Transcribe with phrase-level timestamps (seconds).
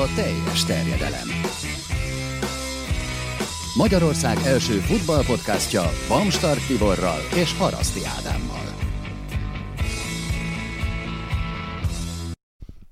[0.00, 1.28] a teljes terjedelem.
[3.76, 8.66] Magyarország első futballpodcastja Bamstart Tiborral és Haraszti Ádámmal.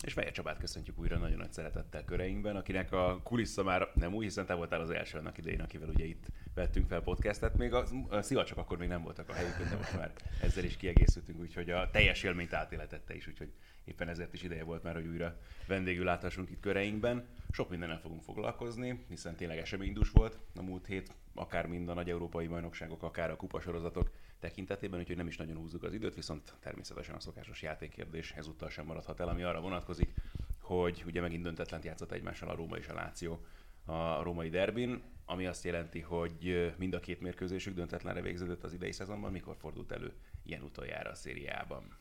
[0.04, 4.24] És Feje Csabát köszöntjük újra nagyon nagy szeretettel köreinkben, akinek a kulissza már nem új,
[4.24, 7.56] hiszen te voltál az első annak idején, akivel ugye itt vettünk fel podcastet.
[7.56, 10.76] Még a, a szivacsok akkor még nem voltak a helyükön, de most már ezzel is
[10.76, 13.52] kiegészültünk, úgyhogy a teljes élményt átéletette is, úgyhogy
[13.88, 17.26] éppen ezért is ideje volt már, hogy újra vendégül láthassunk itt köreinkben.
[17.50, 22.10] Sok mindennel fogunk foglalkozni, hiszen tényleg eseménydús volt a múlt hét, akár mind a nagy
[22.10, 27.14] európai bajnokságok, akár a kupasorozatok tekintetében, úgyhogy nem is nagyon húzzuk az időt, viszont természetesen
[27.14, 30.14] a szokásos játékkérdés ezúttal sem maradhat el, ami arra vonatkozik,
[30.60, 33.40] hogy ugye megint döntetlen játszott egymással a Róma és a Láció
[33.88, 38.92] a római derbin, ami azt jelenti, hogy mind a két mérkőzésük döntetlenre végződött az idei
[38.92, 41.96] szezonban, mikor fordult elő ilyen utoljára a szériában.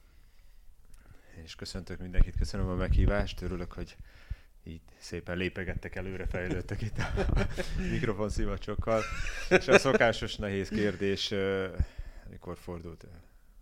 [1.37, 3.95] Én is köszöntök mindenkit, köszönöm a meghívást, örülök, hogy
[4.63, 7.11] így szépen lépegettek előre, fejlődtek itt a
[7.91, 9.01] mikrofon szivacsokkal.
[9.49, 11.33] És a szokásos nehéz kérdés,
[12.29, 13.07] mikor fordult?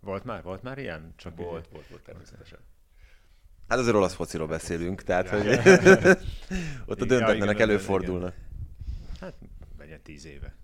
[0.00, 0.42] Volt már?
[0.42, 1.12] Volt már ilyen?
[1.16, 1.68] Csak volt, ugye?
[1.72, 2.58] volt, volt természetesen.
[3.68, 5.46] Hát azért olasz fociról beszélünk, tehát ja, hogy
[6.90, 8.34] ott a döntetlenek ja, előfordulnak.
[9.20, 9.34] Hát
[9.78, 10.54] legyen tíz éve.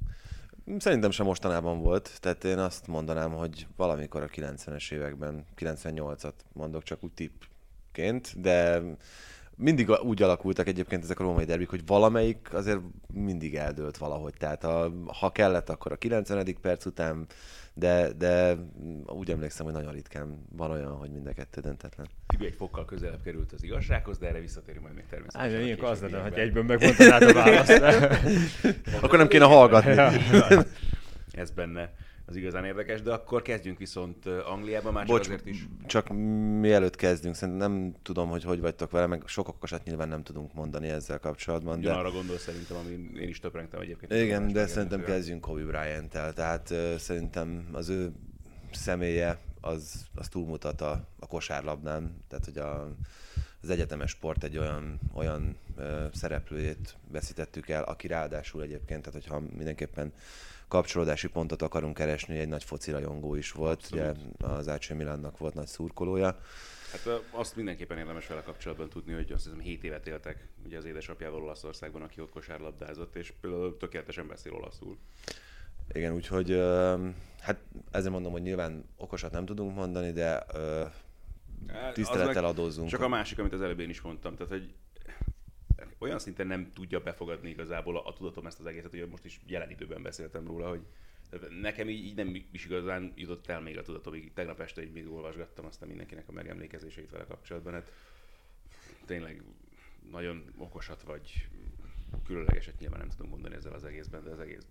[0.78, 6.82] Szerintem sem mostanában volt, tehát én azt mondanám, hogy valamikor a 90-es években, 98-at mondok
[6.82, 8.82] csak úgy tippként, de
[9.56, 12.80] mindig úgy alakultak egyébként ezek a római derbik, hogy valamelyik azért
[13.12, 14.34] mindig eldőlt valahogy.
[14.38, 16.56] Tehát a, ha kellett, akkor a 90.
[16.60, 17.26] perc után
[17.74, 18.56] de, de
[19.06, 22.06] úgy emlékszem, hogy nagyon ritkán van olyan, hogy mind a kettő döntetlen.
[22.26, 25.56] Tibi egy fokkal közelebb került az igazsághoz, de erre visszatérünk majd még természetesen.
[25.56, 27.82] Hát, ilyenkor az lenne, hogy egyben megmondanád a választ.
[29.02, 29.96] Akkor nem kéne hallgatni.
[31.32, 31.92] Ez benne
[32.32, 35.68] az igazán érdekes, de akkor kezdjünk viszont Angliában már csak Bocs, azért is.
[35.86, 36.08] csak
[36.60, 40.54] mielőtt kezdünk, szerintem nem tudom, hogy hogy vagytok vele, meg sok okosat nyilván nem tudunk
[40.54, 41.80] mondani ezzel kapcsolatban.
[41.80, 41.92] De...
[41.92, 44.12] arra gondol szerintem, ami én is töprengtem egyébként.
[44.12, 46.32] Igen, de szerintem kezdjünk Kobe Bryant-tel.
[46.32, 48.12] Tehát uh, szerintem az ő
[48.70, 52.94] személye az, az túlmutat a, a kosárlabdán, tehát hogy a,
[53.62, 59.42] az egyetemes sport egy olyan, olyan uh, szereplőjét veszítettük el, aki ráadásul egyébként, tehát hogyha
[59.56, 60.12] mindenképpen
[60.72, 64.16] kapcsolódási pontot akarunk keresni, egy nagy foci rajongó is volt, Abszolút.
[64.16, 66.38] ugye az AC Milánnak volt nagy szurkolója.
[66.92, 70.84] Hát azt mindenképpen érdemes vele kapcsolatban tudni, hogy azt hiszem 7 évet éltek ugye az
[70.84, 74.98] édesapjával Olaszországban, aki ott kosárlabdázott, és például tökéletesen beszél olaszul.
[75.92, 76.50] Igen, úgyhogy
[77.40, 77.58] hát
[77.90, 80.44] ezért mondom, hogy nyilván okosat nem tudunk mondani, de
[81.68, 82.88] hát, tisztelettel adózzunk.
[82.88, 84.72] Csak a másik, amit az előbb én is mondtam, tehát hogy
[85.98, 89.40] olyan szinten nem tudja befogadni igazából a, a tudatom ezt az egészet, hogy most is
[89.46, 90.86] jelen időben beszéltem róla, hogy
[91.60, 94.92] nekem így, így nem is igazán jutott el még a tudatom, így tegnap este így
[94.92, 97.72] még olvasgattam aztán mindenkinek a megemlékezéseit vele kapcsolatban.
[97.72, 97.92] Hát
[99.06, 99.42] tényleg
[100.10, 101.48] nagyon okosat vagy
[102.24, 104.66] különlegeset nyilván nem tudunk mondani ezzel az egészben, de az egész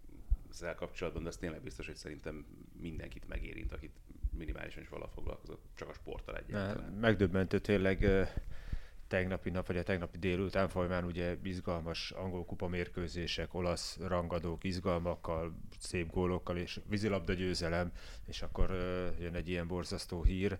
[0.50, 2.46] ezzel kapcsolatban, de az tényleg biztos, hogy szerintem
[2.80, 3.96] mindenkit megérint, akit
[4.38, 6.94] minimálisan is valaha foglalkozott, csak a sporttal egyáltalán.
[6.94, 8.28] Megdöbbentő tényleg
[9.12, 15.58] tegnapi nap, vagy a tegnapi délután folyamán ugye izgalmas angol kupa mérkőzések, olasz rangadók, izgalmakkal,
[15.80, 17.92] szép gólokkal és vízilabda győzelem,
[18.26, 18.70] és akkor
[19.20, 20.58] jön egy ilyen borzasztó hír,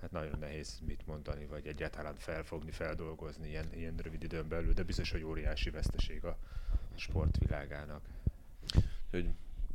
[0.00, 4.82] hát nagyon nehéz mit mondani, vagy egyáltalán felfogni, feldolgozni ilyen, ilyen rövid időn belül, de
[4.82, 6.38] biztos, hogy óriási veszteség a
[6.94, 8.02] sportvilágának.
[9.10, 9.28] Hogy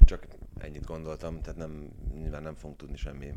[0.05, 3.33] csak ennyit gondoltam, tehát nem, nyilván nem fogunk tudni semmi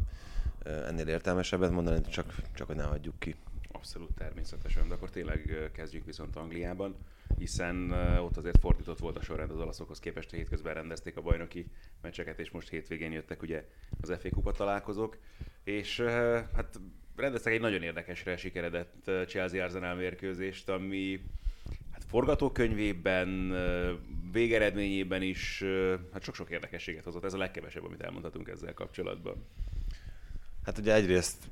[0.64, 3.36] ennél értelmesebbet mondani, csak, csak hogy ne hagyjuk ki.
[3.78, 6.96] Abszolút természetesen, de akkor tényleg kezdjük viszont Angliában,
[7.36, 7.90] hiszen
[8.20, 11.66] ott azért fordított volt a sorrend az olaszokhoz képest, hétközben rendezték a bajnoki
[12.02, 13.64] meccseket, és most hétvégén jöttek ugye
[14.00, 15.18] az FA Kupa találkozók,
[15.64, 16.00] és
[16.54, 16.80] hát
[17.16, 21.20] rendeztek egy nagyon érdekesre sikeredett Chelsea Arsenal mérkőzést, ami
[21.92, 23.54] hát forgatókönyvében,
[24.32, 25.64] végeredményében is
[26.12, 27.24] hát sok-sok érdekességet hozott.
[27.24, 29.46] Ez a legkevesebb, amit elmondhatunk ezzel kapcsolatban.
[30.64, 31.44] Hát ugye egyrészt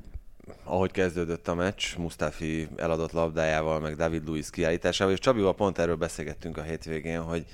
[0.64, 5.96] ahogy kezdődött a meccs, Mustafi eladott labdájával, meg David Luiz kiállításával, és Csabival pont erről
[5.96, 7.44] beszélgettünk a hétvégén, hogy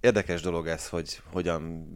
[0.00, 1.88] érdekes dolog ez, hogy hogyan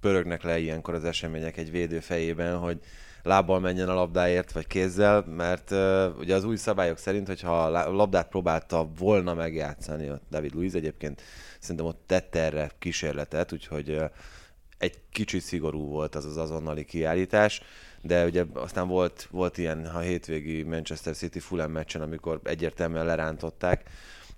[0.00, 2.80] pörögnek le ilyenkor az események egy védő fejében, hogy
[3.22, 7.90] lábbal menjen a labdáért, vagy kézzel, mert uh, ugye az új szabályok szerint, hogyha a
[7.92, 11.22] labdát próbálta volna megjátszani a David Luiz, egyébként
[11.58, 14.10] szerintem ott tette erre kísérletet, úgyhogy uh,
[14.78, 17.62] egy kicsit szigorú volt az az azonnali kiállítás
[18.02, 23.82] de ugye aztán volt, volt ilyen a hétvégi Manchester City Fulham meccsen, amikor egyértelműen lerántották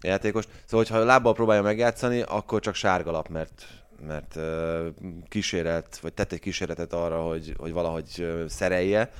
[0.00, 0.44] a játékos.
[0.44, 3.66] Szóval, hogyha lábbal próbálja megjátszani, akkor csak sárga lap, mert,
[4.06, 4.86] mert uh,
[5.28, 9.10] kísérlet, vagy tett egy kísérletet arra, hogy, hogy valahogy szerelje,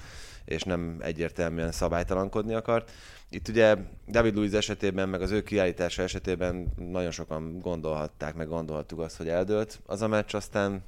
[0.44, 2.90] és nem egyértelműen szabálytalankodni akart.
[3.31, 3.76] Itt ugye
[4.08, 9.28] David Luiz esetében, meg az ő kiállítása esetében nagyon sokan gondolhatták, meg gondolhattuk azt, hogy
[9.28, 10.82] eldőlt az a meccs, aztán,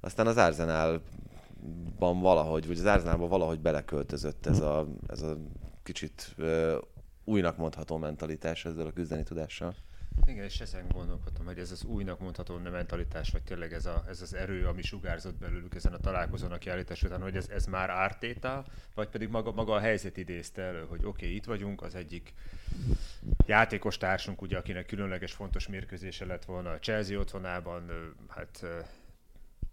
[0.00, 5.36] aztán az Arsenalban valahogy, vagy az Arsenalban valahogy beleköltözött ez a, ez a
[5.82, 6.74] kicsit uh,
[7.24, 9.74] újnak mondható mentalitás ezzel a küzdeni tudással.
[10.26, 14.22] Igen, és ezen gondolkodtam, hogy ez az újnak mondható mentalitás, vagy tényleg ez, a, ez
[14.22, 17.90] az erő, ami sugárzott belőlük ezen a találkozón a kiállítás után, hogy ez, ez már
[17.90, 18.64] ártéta,
[18.94, 22.34] vagy pedig maga, maga a helyzet idézte elő, hogy oké, okay, itt vagyunk, az egyik
[23.46, 27.90] játékos társunk, ugye, akinek különleges fontos mérkőzése lett volna a Chelsea otthonában,
[28.28, 28.66] hát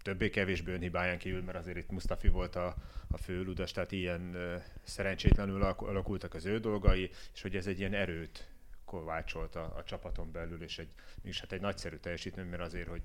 [0.02, 2.74] többé-kevésbé önhibáján kívül, mert azért itt Mustafi volt a,
[3.10, 4.36] a főludas, tehát ilyen
[4.82, 8.48] szerencsétlenül alakultak az ő dolgai, és hogy ez egy ilyen erőt
[8.84, 10.88] kovácsolt a, a csapaton belül, és egy,
[11.22, 13.02] és hát egy nagyszerű teljesítmény, mert azért, hogy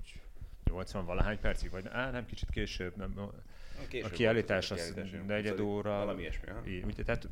[0.64, 3.30] 80 valahány percig, vagy á, nem kicsit később, nem,
[3.88, 4.94] később a kiállítás az
[5.26, 5.98] negyed óra.
[5.98, 6.48] Valami ilyesmi,
[6.84, 7.28] úgy, tehát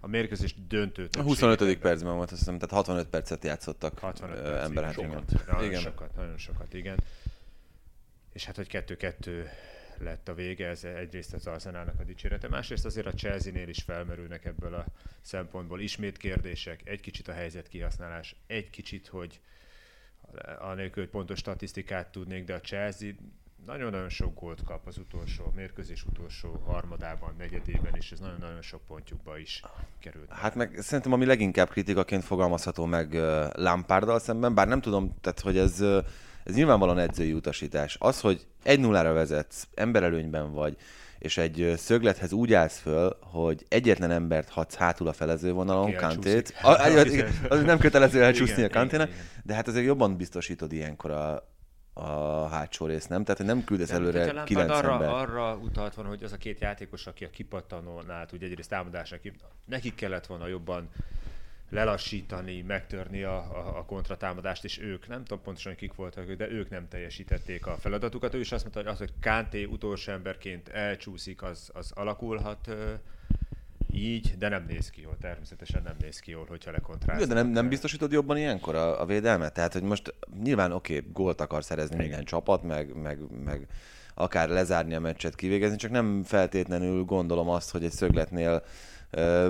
[0.00, 1.08] a mérkőzés döntő.
[1.18, 1.78] A 25.
[1.78, 5.46] percben volt, azt hiszem, tehát 65 percet játszottak 65 ember sokat.
[5.46, 5.80] Nagyon igen.
[5.80, 6.98] sokat, nagyon sokat, igen.
[8.34, 9.48] És hát, hogy kettő-kettő
[9.98, 14.44] lett a vége, ez egyrészt az Arsenalnak a dicsérete, másrészt azért a Chelsea-nél is felmerülnek
[14.44, 14.84] ebből a
[15.20, 19.40] szempontból ismét kérdések, egy kicsit a helyzet kihasználás, egy kicsit, hogy
[20.58, 23.12] anélkül, hogy pontos statisztikát tudnék, de a Chelsea
[23.66, 29.38] nagyon-nagyon sok gólt kap az utolsó, mérkőzés utolsó harmadában, negyedében, és ez nagyon-nagyon sok pontjukba
[29.38, 29.62] is
[29.98, 30.32] került.
[30.32, 33.14] Hát meg szerintem ami leginkább kritikaként fogalmazható meg
[33.52, 35.84] Lampárdal szemben, bár nem tudom, tehát hogy ez
[36.44, 37.96] ez nyilvánvalóan edzői utasítás.
[37.98, 40.76] Az, hogy egy nullára vezetsz, emberelőnyben vagy,
[41.18, 46.54] és egy szöglethez úgy állsz föl, hogy egyetlen embert hadsz hátul a felező vonalon, kantét.
[47.48, 49.10] Az nem kötelező elcsúszni a kantének,
[49.42, 51.48] de hát azért jobban biztosítod ilyenkor a,
[51.92, 53.24] a hátsó rész, nem?
[53.24, 55.08] Tehát nem küldesz nem, előre kilenc arra, ember.
[55.08, 59.20] arra utalt van, hogy az a két játékos, aki a kipattanónál, ugye egyrészt támadásnak,
[59.66, 60.90] nekik kellett volna jobban
[61.70, 66.70] lelassítani, megtörni a, a, a kontratámadást, és ők, nem tudom pontosan kik voltak, de ők
[66.70, 68.34] nem teljesítették a feladatukat.
[68.34, 72.92] Ő is azt mondta, hogy az, hogy Kánté utolsó emberként elcsúszik, az, az alakulhat ö,
[73.92, 77.28] így, de nem néz ki jól, természetesen nem néz ki jól, hogyha lekontráznak.
[77.28, 79.52] De nem, nem biztosítod jobban ilyenkor a, a védelmet?
[79.52, 82.06] Tehát, hogy most nyilván oké, okay, gólt akar szerezni Igen.
[82.06, 83.66] minden csapat, meg, meg, meg
[84.14, 88.64] akár lezárni a meccset, kivégezni, csak nem feltétlenül gondolom azt, hogy egy szögletnél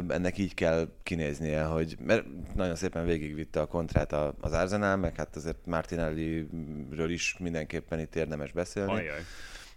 [0.08, 2.24] ennek így kell kinéznie, hogy mert
[2.54, 8.52] nagyon szépen végigvitte a kontrát az Arsenal, meg hát azért Martinelli-ről is mindenképpen itt érdemes
[8.52, 8.92] beszélni.
[8.92, 9.20] Ajaj.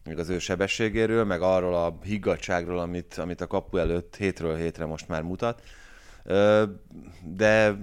[0.04, 4.86] Még az ő sebességéről, meg arról a higgadságról, amit, amit a kapu előtt hétről hétre
[4.86, 5.62] most már mutat.
[7.24, 7.76] De,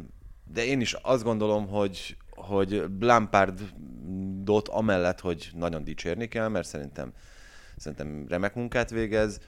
[0.52, 7.12] de én is azt gondolom, hogy, hogy Lampardot amellett, hogy nagyon dicsérni kell, mert szerintem,
[7.76, 9.40] szerintem remek munkát végez,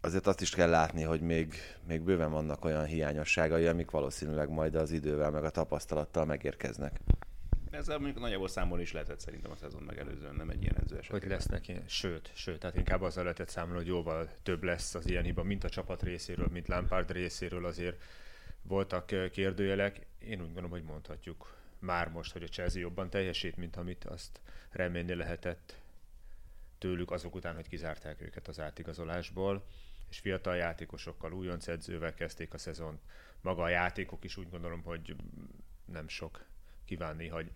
[0.00, 1.54] azért azt is kell látni, hogy még,
[1.86, 7.00] még bőven vannak olyan hiányosságai, amik valószínűleg majd az idővel, meg a tapasztalattal megérkeznek.
[7.70, 11.20] Ezzel mondjuk nagyjából számolni is lehetett szerintem a szezon megelőzően, nem egy ilyen edző esetben.
[11.20, 15.08] Hogy lesznek ilyen, sőt, sőt, tehát inkább azzal lehetett számolni, hogy jóval több lesz az
[15.08, 18.02] ilyen hiba, mint a csapat részéről, mint Lampard részéről azért
[18.62, 20.06] voltak eh, kérdőjelek.
[20.18, 24.40] Én úgy gondolom, hogy mondhatjuk már most, hogy a Chelsea jobban teljesít, mint amit azt
[24.70, 25.74] remélni lehetett
[26.78, 29.64] tőlük azok után, hogy kizárták őket az átigazolásból
[30.08, 33.00] és fiatal játékosokkal, újonc edzővel kezdték a szezont.
[33.40, 35.16] Maga a játékok is úgy gondolom, hogy
[35.84, 36.44] nem sok
[36.84, 37.50] kívánni hogy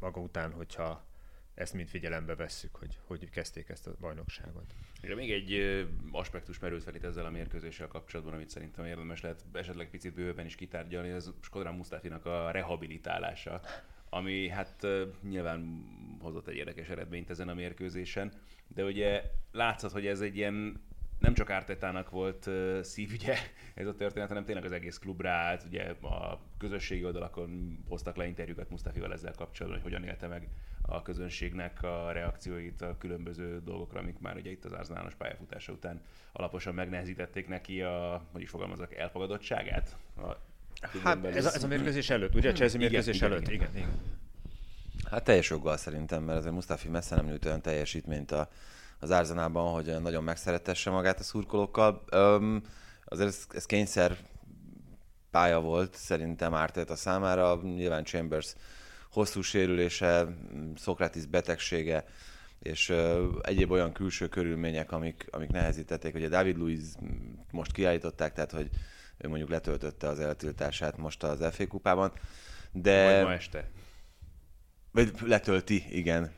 [0.00, 1.06] maga után, hogyha
[1.54, 4.74] ezt mind figyelembe vesszük, hogy hogy kezdték ezt a bajnokságot.
[5.02, 5.52] Igen, még egy
[6.12, 10.46] aspektus merült fel itt ezzel a mérkőzéssel kapcsolatban, amit szerintem érdemes lehet esetleg picit bőven
[10.46, 13.60] is kitárgyalni, ez Skodran Mustafinak a rehabilitálása,
[14.08, 14.86] ami hát
[15.28, 15.84] nyilván
[16.20, 18.32] hozott egy érdekes eredményt ezen a mérkőzésen,
[18.66, 20.80] de ugye látszott, hogy ez egy ilyen
[21.18, 23.36] nem csak Ártetának volt uh, szívügye
[23.74, 25.64] ez a történet, hanem tényleg az egész klubra állt.
[25.66, 30.48] Ugye a közösségi oldalakon hoztak le interjúkat Mustafival ezzel kapcsolatban, hogy hogyan élte meg
[30.82, 36.00] a közönségnek a reakcióit a különböző dolgokra, amik már ugye itt az Arzenálos pályafutása után
[36.32, 39.96] alaposan megnehezítették neki a, hogy is fogalmazok, elfogadottságát.
[40.16, 40.36] A
[41.02, 42.50] hát ez a, ez a mérkőzés előtt, ugye?
[42.50, 43.76] A Chelsea mérkőzés igen, előtt, igen, igen.
[43.76, 44.00] igen.
[45.10, 48.48] Hát teljes joggal szerintem, mert azért Mustafi messze nem nyújt olyan teljesítményt a,
[49.00, 52.04] az Arzenában, hogy nagyon megszeretesse magát a szurkolókkal.
[52.10, 52.62] Öm,
[53.04, 54.16] azért ez, ez kényszer
[55.30, 57.60] pálya volt szerintem Ártét a számára.
[57.62, 58.54] Nyilván Chambers
[59.10, 60.26] hosszú sérülése,
[60.76, 62.04] Sokratis betegsége,
[62.62, 62.94] és
[63.42, 66.14] egyéb olyan külső körülmények, amik, amik nehezítették.
[66.14, 66.96] Ugye David Luiz
[67.50, 68.68] most kiállították, tehát hogy
[69.16, 72.12] ő mondjuk letöltötte az eltiltását most az FA kupában.
[72.72, 73.14] De...
[73.14, 73.68] Vagy ma este.
[74.92, 76.30] Vagy letölti, igen.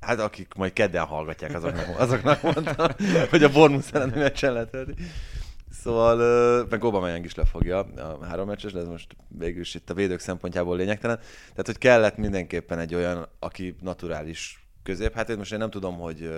[0.00, 2.90] Hát akik majd kedden hallgatják, azoknak, azoknak mondtam,
[3.30, 4.94] hogy a Bormus elleni meccsen letölti.
[5.70, 9.94] Szóval, meg Aubameyang is lefogja a három meccses, de ez most végül is itt a
[9.94, 11.18] védők szempontjából lényegtelen.
[11.48, 15.14] Tehát, hogy kellett mindenképpen egy olyan, aki naturális közép.
[15.14, 16.30] Hát én most én nem tudom, hogy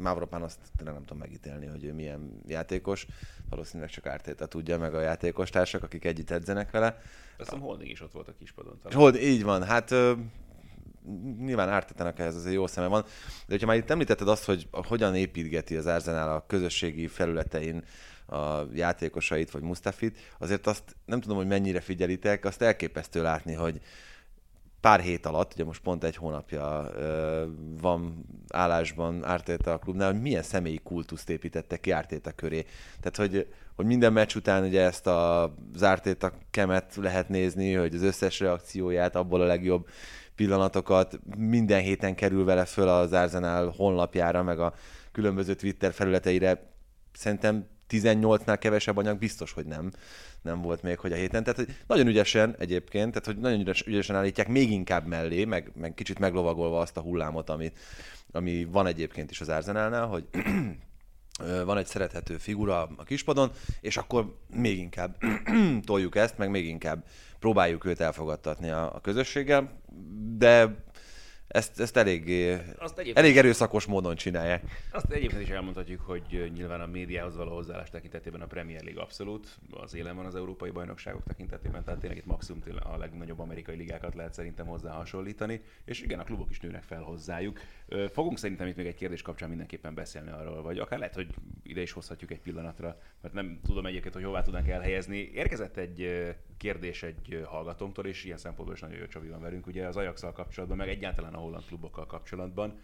[0.00, 3.06] Mavropán azt tényleg nem tudom megítélni, hogy ő milyen játékos.
[3.48, 6.86] Valószínűleg csak Ártéta tudja, meg a játékos társak, akik együtt edzenek vele.
[7.38, 8.78] Azt hiszem Holding is ott volt a kispadon.
[8.82, 8.98] Talán.
[8.98, 9.94] hold, így van, hát
[11.38, 13.08] nyilván Ártetának ehhez azért jó szeme van, de
[13.48, 17.84] hogyha már itt említetted azt, hogy hogyan építgeti az Arsenal a közösségi felületein
[18.26, 23.80] a játékosait, vagy Mustafit, azért azt nem tudom, hogy mennyire figyelitek, azt elképesztő látni, hogy
[24.80, 26.92] pár hét alatt, ugye most pont egy hónapja
[27.80, 32.64] van állásban Ártéta a klubnál, hogy milyen személyi kultuszt építettek ki Ártéta köré.
[33.00, 35.42] Tehát, hogy, hogy minden meccs után ugye ezt a,
[35.74, 39.88] az Ártéta kemet lehet nézni, hogy az összes reakcióját, abból a legjobb
[40.40, 44.74] pillanatokat minden héten kerül vele föl az Arsenal honlapjára, meg a
[45.12, 46.70] különböző Twitter felületeire.
[47.12, 49.90] Szerintem 18-nál kevesebb anyag biztos, hogy nem,
[50.42, 51.42] nem volt még, hogy a héten.
[51.42, 55.72] Tehát hogy nagyon ügyesen egyébként, tehát hogy nagyon ügyes, ügyesen állítják még inkább mellé, meg,
[55.74, 57.78] meg kicsit meglovagolva azt a hullámot, amit,
[58.32, 60.24] ami van egyébként is az Arsenalnál, hogy
[61.64, 65.16] van egy szerethető figura a kispadon, és akkor még inkább
[65.84, 67.04] toljuk ezt, meg még inkább
[67.38, 69.80] próbáljuk őt elfogadtatni a, a közösséggel,
[70.36, 70.84] de
[71.50, 74.62] ezt, ezt eléggé, Azt egyébként- elég erőszakos módon csinálják.
[74.92, 79.02] Azt egyébként is elmondhatjuk, hogy ö, nyilván a médiához való hozzáállás tekintetében a Premier League
[79.02, 83.76] abszolút az élen van az európai bajnokságok tekintetében, tehát tényleg itt maximum a legnagyobb amerikai
[83.76, 87.60] ligákat lehet szerintem hozzá hasonlítani, és igen, a klubok is nőnek fel hozzájuk.
[88.12, 91.28] Fogunk szerintem itt még egy kérdés kapcsán mindenképpen beszélni arról, vagy akár lehet, hogy
[91.62, 95.30] ide is hozhatjuk egy pillanatra, mert nem tudom egyébként, hogy hová tudnánk elhelyezni.
[95.34, 96.30] Érkezett egy ö,
[96.60, 100.20] kérdés egy hallgatónktól, és ilyen szempontból is nagyon jó Csabi van velünk, ugye az ajax
[100.20, 102.80] kapcsolatban, meg egyáltalán a holland klubokkal kapcsolatban.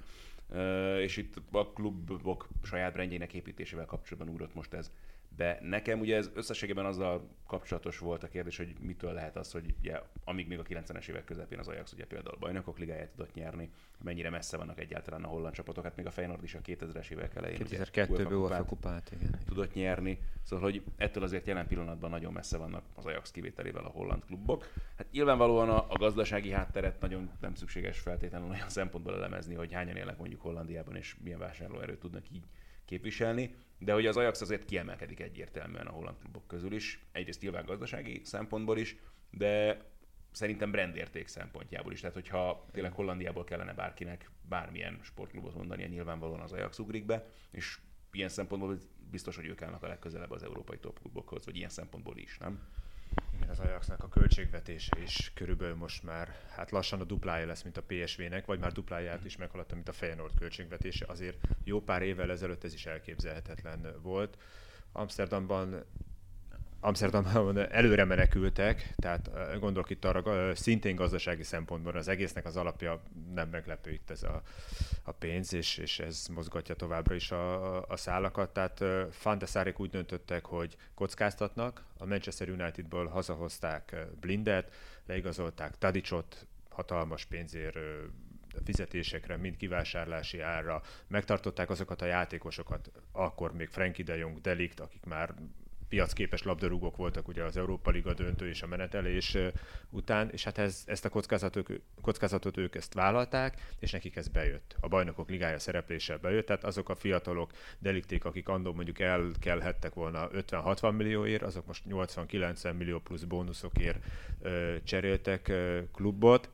[1.01, 4.91] És itt a klubok saját brandjének építésével kapcsolatban ugrott most ez
[5.37, 5.59] be.
[5.63, 10.01] Nekem ugye ez összességében azzal kapcsolatos volt a kérdés, hogy mitől lehet az, hogy ugye,
[10.25, 13.71] amíg még a 90-es évek közepén az Ajax ugye például bajnokok ligáját tudott nyerni,
[14.03, 17.35] mennyire messze vannak egyáltalán a holland csapatok, hát még a Feyenoord is a 2000-es évek
[17.35, 17.61] elején.
[17.61, 19.39] ugye 2002-ből UEFA kupát, igen.
[19.47, 23.89] tudott nyerni, szóval hogy ettől azért jelen pillanatban nagyon messze vannak az Ajax kivételével a
[23.89, 24.73] holland klubok.
[24.97, 29.97] Hát nyilvánvalóan a, a gazdasági hátteret nagyon nem szükséges feltétlenül olyan szempontból elemezni, hogy hányan
[29.97, 32.45] élnek mondjuk Hollandiában, és milyen vásárlóerőt tudnak így
[32.85, 37.65] képviselni, de hogy az Ajax azért kiemelkedik egyértelműen a holland klubok közül is, egyrészt nyilván
[37.65, 38.97] gazdasági szempontból is,
[39.31, 39.81] de
[40.33, 42.01] szerintem brandérték szempontjából is.
[42.01, 47.79] Tehát, hogyha tényleg Hollandiából kellene bárkinek bármilyen sportklubot mondania, nyilvánvalóan az Ajax ugrik be, és
[48.13, 48.79] ilyen szempontból
[49.11, 52.69] biztos, hogy ők állnak a legközelebb az európai top klubokhoz, vagy ilyen szempontból is, nem?
[53.51, 57.83] Az Ajaxnak a költségvetése is körülbelül most már, hát lassan a duplája lesz, mint a
[57.83, 61.07] PSV-nek, vagy már dupláját is meghaladta, mint a Feyenoord költségvetése.
[61.09, 64.39] Azért jó pár évvel ezelőtt ez is elképzelhetetlen volt.
[64.93, 65.85] Amsterdamban
[66.81, 73.03] Amsterdamban előre menekültek, tehát gondolok itt arra szintén gazdasági szempontból az egésznek az alapja
[73.35, 74.43] nem meglepő itt ez a,
[75.03, 78.53] a pénz, és, és ez mozgatja továbbra is a, a, szálakat.
[78.53, 84.73] Tehát Fantasárik úgy döntöttek, hogy kockáztatnak, a Manchester Unitedból hazahozták Blindet,
[85.07, 87.79] leigazolták Tadicsot, hatalmas pénzért
[88.65, 90.83] fizetésekre, mind kivásárlási árra.
[91.07, 95.35] Megtartották azokat a játékosokat, akkor még Frankie de Jong, Delikt, akik már
[95.89, 99.37] piacképes labdarúgók voltak ugye az Európa Liga döntő és a menetelés
[99.91, 101.69] után, és hát ez, ezt a kockázatot,
[102.01, 104.77] kockázatot ők ezt vállalták, és nekik ez bejött.
[104.81, 110.29] A bajnokok ligája szereplése bejött, tehát azok a fiatalok, delikték, akik andó mondjuk elkelhettek volna
[110.33, 114.05] 50-60 millióért, azok most 80-90 millió plusz bónuszokért
[114.43, 116.51] ö, cseréltek ö, klubot,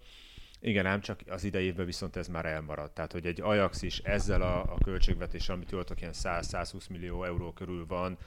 [0.64, 2.94] igen, ám csak az idei évben viszont ez már elmaradt.
[2.94, 7.52] Tehát, hogy egy Ajax is ezzel a, a költségvetéssel, amit tudtok, ilyen 100-120 millió euró
[7.52, 8.18] körül van,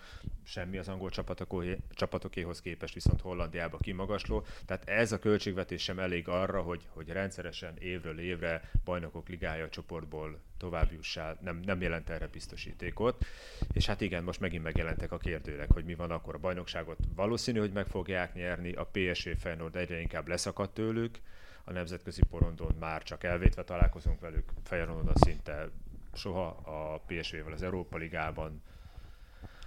[0.43, 4.45] semmi az angol csapatoké, csapatokéhoz képest, viszont Hollandiába kimagasló.
[4.65, 10.39] Tehát ez a költségvetés sem elég arra, hogy, hogy rendszeresen évről évre bajnokok ligája csoportból
[10.57, 13.25] tovább jussál, nem, nem jelent erre biztosítékot.
[13.73, 16.97] És hát igen, most megint megjelentek a kérdőlek, hogy mi van akkor a bajnokságot.
[17.15, 21.19] Valószínű, hogy meg fogják nyerni, a PSV Feyenoord egyre inkább leszakadt tőlük,
[21.65, 25.69] a nemzetközi porondon már csak elvétve találkozunk velük, Feyenoord szinte
[26.13, 28.61] soha a PSV-vel az Európa Ligában.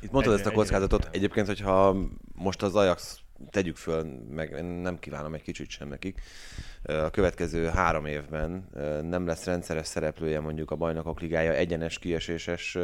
[0.00, 1.00] Itt mondtad Egyre- ezt a kockázatot.
[1.00, 1.97] egyre- Egyébként, hogyha
[2.35, 6.21] most az Ajax tegyük föl, meg nem kívánom egy kicsit sem nekik,
[6.83, 8.69] a következő három évben
[9.02, 12.78] nem lesz rendszeres szereplője mondjuk a bajnokok ligája egyenes kieséses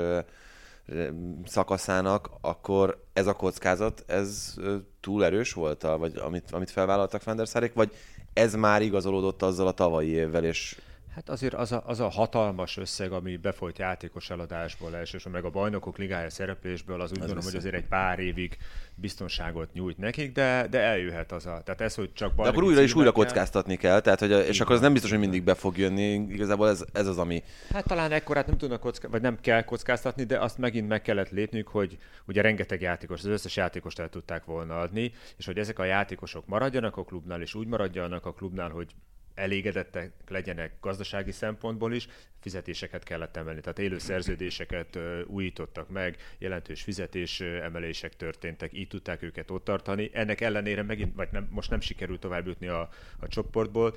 [1.44, 4.54] szakaszának, akkor ez a kockázat, ez
[5.00, 7.92] túl erős volt, vagy amit, amit felvállaltak Van der Szárék, vagy
[8.35, 10.76] ez már igazolódott azzal a tavalyi évvel, és
[11.14, 15.54] Hát azért az a, az a hatalmas összeg, ami befolyt játékos eladásból elsősorban, meg a
[15.54, 18.56] bajnokok ligája szereplésből, az úgy gondolom, hogy azért egy pár évig
[18.94, 21.61] biztonságot nyújt nekik, de, de eljöhet az a...
[21.64, 24.75] Tehát ez, hogy csak De akkor újra és újra kockáztatni kell, tehát, hogy, és akkor
[24.75, 27.42] az nem biztos, hogy mindig be fog jönni, igazából ez, ez az, ami...
[27.71, 29.09] Hát talán ekkorát nem tudnak kocká...
[29.09, 33.26] vagy nem kell kockáztatni, de azt megint meg kellett lépniük, hogy ugye rengeteg játékos, az
[33.26, 37.54] összes játékost el tudták volna adni, és hogy ezek a játékosok maradjanak a klubnál, és
[37.54, 38.94] úgy maradjanak a klubnál, hogy
[39.35, 42.09] elégedettek legyenek gazdasági szempontból is,
[42.41, 43.61] fizetéseket kellett emelni.
[43.61, 50.11] Tehát élő szerződéseket újítottak meg, jelentős fizetés emelések történtek, így tudták őket ott tartani.
[50.12, 52.88] Ennek ellenére megint, vagy nem, most nem sikerült tovább jutni a,
[53.21, 53.97] a csoportból,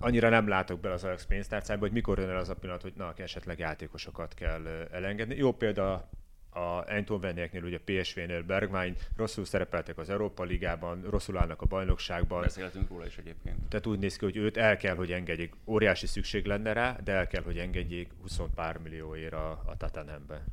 [0.00, 2.92] annyira nem látok bele az Ajax pénztárcába, hogy mikor jön el az a pillanat, hogy
[2.96, 5.36] na, esetleg játékosokat kell elengedni.
[5.36, 6.10] Jó példa
[6.50, 12.40] a Eindhovenieknél, ugye PSV-nél Bergwijn rosszul szerepeltek az Európa Ligában, rosszul állnak a bajnokságban.
[12.40, 13.68] Beszélhetünk róla is egyébként.
[13.68, 15.52] Tehát úgy néz ki, hogy őt el kell, hogy engedjék.
[15.66, 20.44] Óriási szükség lenne rá, de el kell, hogy engedjék 20 pár millióért a, a Tatanembe.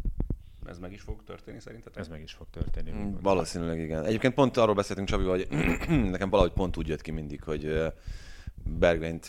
[0.66, 1.98] Ez meg is fog történni szerinted?
[1.98, 2.92] Ez meg is fog történni.
[2.92, 4.06] Mm, valószínűleg igen.
[4.06, 5.48] Egyébként pont arról beszéltünk Csabi, hogy
[5.88, 7.84] nekem valahogy pont úgy jött ki mindig, hogy
[8.63, 9.20] Bergwijn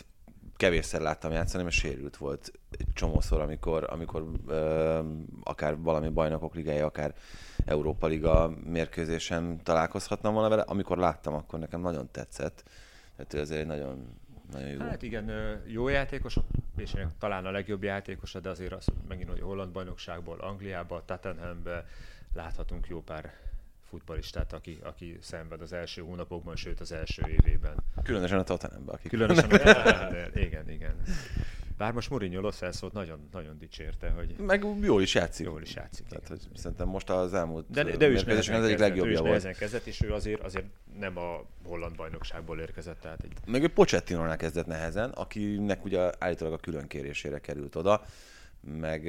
[0.59, 4.99] kevésszer láttam játszani, mert sérült volt egy csomószor, amikor, amikor ö,
[5.43, 7.13] akár valami bajnokok ligája, akár
[7.65, 10.61] Európa Liga mérkőzésen találkozhatnam volna vele.
[10.61, 12.63] Amikor láttam, akkor nekem nagyon tetszett.
[13.15, 14.19] Tehát ő azért egy nagyon,
[14.51, 14.79] nagyon jó.
[14.79, 15.31] Hát igen,
[15.65, 16.37] jó játékos,
[16.77, 21.85] és talán a legjobb játékos, de azért az megint, hogy holland bajnokságból, Angliába, Tottenhambe
[22.33, 23.33] láthatunk jó pár
[23.89, 27.75] futbalistát, aki, aki szenved az első hónapokban, sőt az első évében.
[28.03, 28.95] Különösen a Tottenhamben.
[28.95, 30.95] Akik Különösen a Tottenhamben, igen, igen.
[31.77, 34.35] Bár most Mourinho Los Elszót nagyon, nagyon dicsérte, hogy...
[34.37, 35.45] Meg jól is játszik.
[35.45, 36.07] Jól is játszik.
[36.07, 39.45] Tehát, hogy szerintem most az elmúlt de, de ő is az egyik legjobbja volt.
[39.45, 40.65] Ő is kezdett, és ő azért, azért
[40.99, 42.99] nem a holland bajnokságból érkezett.
[42.99, 43.31] Tehát egy...
[43.45, 48.05] Meg ő Pochettinónál kezdett nehezen, akinek ugye állítólag a külön kérésére került oda,
[48.61, 49.01] meg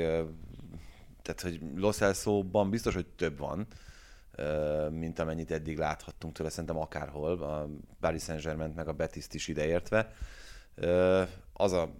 [1.22, 3.66] tehát, hogy Los Elszóban biztos, hogy több van,
[4.90, 7.68] mint amennyit eddig láthattunk tőle, szerintem akárhol, a
[8.00, 10.12] Paris Saint-Germain meg a betis is ideértve.
[11.52, 11.90] Az a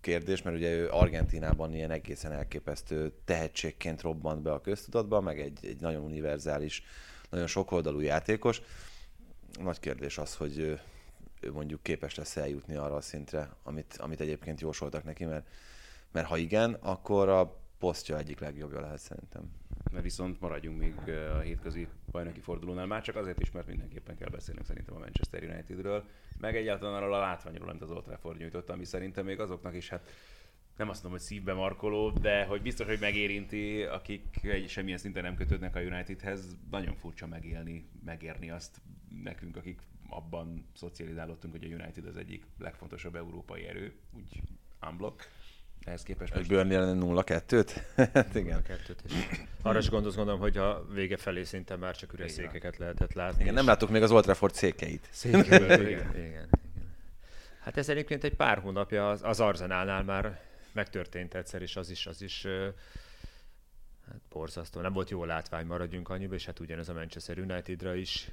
[0.00, 5.58] kérdés, mert ugye ő Argentinában ilyen egészen elképesztő tehetségként robbant be a köztudatba, meg egy,
[5.62, 6.82] egy nagyon univerzális,
[7.30, 8.62] nagyon sokoldalú játékos.
[9.60, 10.80] Nagy kérdés az, hogy ő,
[11.40, 15.46] ő mondjuk képes lesz eljutni arra a szintre, amit, amit egyébként jósoltak neki, mert,
[16.12, 19.50] mert ha igen, akkor a posztja egyik legjobbja lehet szerintem
[19.90, 24.28] mert viszont maradjunk még a hétközi bajnoki fordulónál, már csak azért is, mert mindenképpen kell
[24.28, 26.04] beszélnünk szerintem a Manchester Unitedről,
[26.38, 29.88] meg egyáltalán arról a látványról, amit az Old Trafford nyújtott, ami szerintem még azoknak is
[29.88, 30.10] hát
[30.76, 35.22] nem azt mondom, hogy szívbe markoló, de hogy biztos, hogy megérinti, akik egy semmilyen szinten
[35.22, 38.80] nem kötődnek a Unitedhez, nagyon furcsa megélni, megérni azt
[39.22, 44.42] nekünk, akik abban szocializálódtunk, hogy a United az egyik legfontosabb európai erő, úgy
[44.90, 45.28] unblock
[45.84, 46.48] ehhez képest most...
[46.48, 47.82] Burnley ellen 0-2-t?
[48.14, 48.62] hát igen.
[48.68, 49.12] 2-t is.
[49.62, 52.44] Arra is gondolsz, gondolom, hogy a vége felé szinte már csak üres igen.
[52.44, 53.42] székeket lehetett látni.
[53.42, 55.08] Igen, nem láttuk még az Old Trafford székeit.
[55.10, 56.48] Székeit, igen, igen, igen.
[57.60, 60.40] Hát ez egyébként egy pár hónapja az, az Arzenálnál már
[60.72, 62.46] megtörtént egyszer, és az is, az is
[64.06, 64.80] hát borzasztó.
[64.80, 68.30] Nem volt jó látvány, maradjunk annyiba, és hát ugyanez a Manchester Unitedra is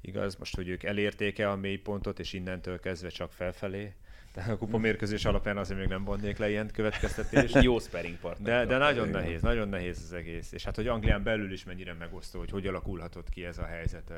[0.00, 0.36] igaz.
[0.36, 3.94] Most, hogy ők elérték-e a mélypontot, és innentől kezdve csak felfelé,
[4.32, 7.62] tehát a kupa mérkőzés alapján azért még nem vonnék le ilyen következtetést.
[7.62, 8.66] Jó sparring partner.
[8.66, 10.52] De, de nagyon nehéz, nagyon nehéz az egész.
[10.52, 14.10] És hát, hogy Anglián belül is mennyire megosztó, hogy hogy alakulhatott ki ez a helyzet
[14.10, 14.16] eh,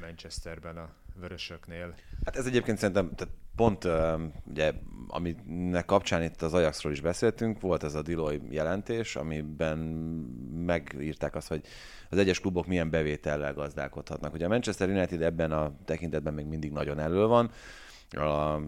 [0.00, 0.88] Manchesterben a
[1.20, 1.94] vörösöknél.
[2.24, 4.72] Hát ez egyébként szerintem tehát pont uh, ugye,
[5.08, 9.78] aminek kapcsán itt az Ajaxról is beszéltünk, volt ez a Diloy jelentés, amiben
[10.66, 11.60] megírták azt, hogy
[12.10, 14.34] az egyes klubok milyen bevétellel gazdálkodhatnak.
[14.34, 17.50] Ugye a Manchester United ebben a tekintetben még mindig nagyon elő van,
[18.16, 18.60] a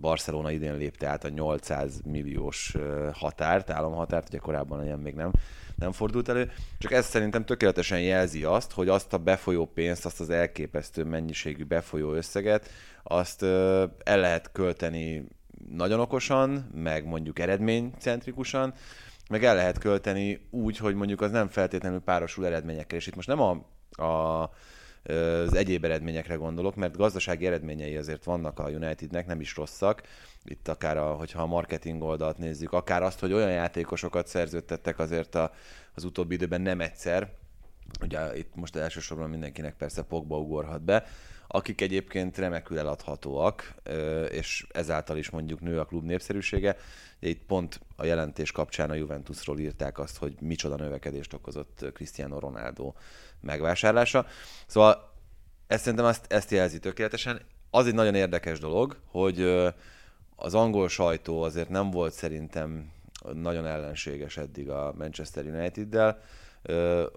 [0.00, 2.76] Barcelona idén lépte át a 800 milliós
[3.12, 5.32] határt, államhatárt, ugye korábban ilyen még nem,
[5.76, 6.50] nem fordult elő.
[6.78, 11.64] Csak ez szerintem tökéletesen jelzi azt, hogy azt a befolyó pénzt, azt az elképesztő mennyiségű
[11.64, 12.70] befolyó összeget,
[13.02, 15.24] azt el lehet költeni
[15.70, 18.74] nagyon okosan, meg mondjuk eredménycentrikusan,
[19.28, 22.98] meg el lehet költeni úgy, hogy mondjuk az nem feltétlenül párosul eredményekkel.
[22.98, 23.50] És itt most nem a,
[24.04, 24.50] a
[25.02, 30.02] az egyéb eredményekre gondolok, mert gazdasági eredményei azért vannak a Unitednek, nem is rosszak.
[30.44, 35.34] Itt akár, a, hogyha a marketing oldalt nézzük, akár azt, hogy olyan játékosokat szerződtettek azért
[35.34, 35.52] a,
[35.94, 37.32] az utóbbi időben nem egyszer,
[38.00, 41.04] ugye itt most elsősorban mindenkinek persze Pogba ugorhat be,
[41.48, 43.74] akik egyébként remekül eladhatóak,
[44.30, 46.76] és ezáltal is mondjuk nő a klub népszerűsége.
[47.18, 52.92] Itt pont a jelentés kapcsán a Juventusról írták azt, hogy micsoda növekedést okozott Cristiano Ronaldo
[53.40, 54.26] megvásárlása.
[54.66, 55.12] Szóval
[55.66, 57.40] ezt szerintem ezt, ezt jelzi tökéletesen.
[57.70, 59.42] Az egy nagyon érdekes dolog, hogy
[60.36, 62.92] az angol sajtó azért nem volt szerintem
[63.32, 66.20] nagyon ellenséges eddig a Manchester United-del.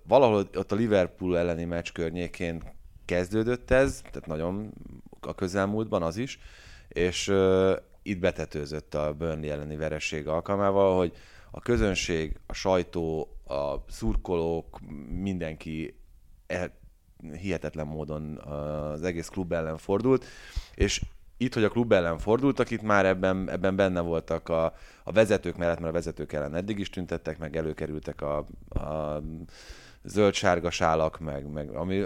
[0.04, 2.64] Valahol ott a Liverpool elleni meccs környékén
[3.12, 4.74] kezdődött ez, tehát nagyon
[5.20, 6.40] a közelmúltban az is,
[6.88, 7.34] és
[8.04, 11.14] itt betetőzött a Burnley elleni veresség alkalmával, hogy
[11.52, 15.96] a közönség, a sajtó, a szurkolók, mindenki
[16.48, 16.72] e,
[17.32, 20.26] hihetetlen módon az egész klub ellen fordult,
[20.76, 21.02] és
[21.38, 24.66] itt, hogy a klub ellen fordultak, itt már ebben, ebben benne voltak a,
[25.04, 28.38] a vezetők mellett, mert a vezetők ellen eddig is tüntettek, meg előkerültek a,
[28.70, 29.22] a
[30.04, 32.04] zöld-sárga sálak, meg, meg ami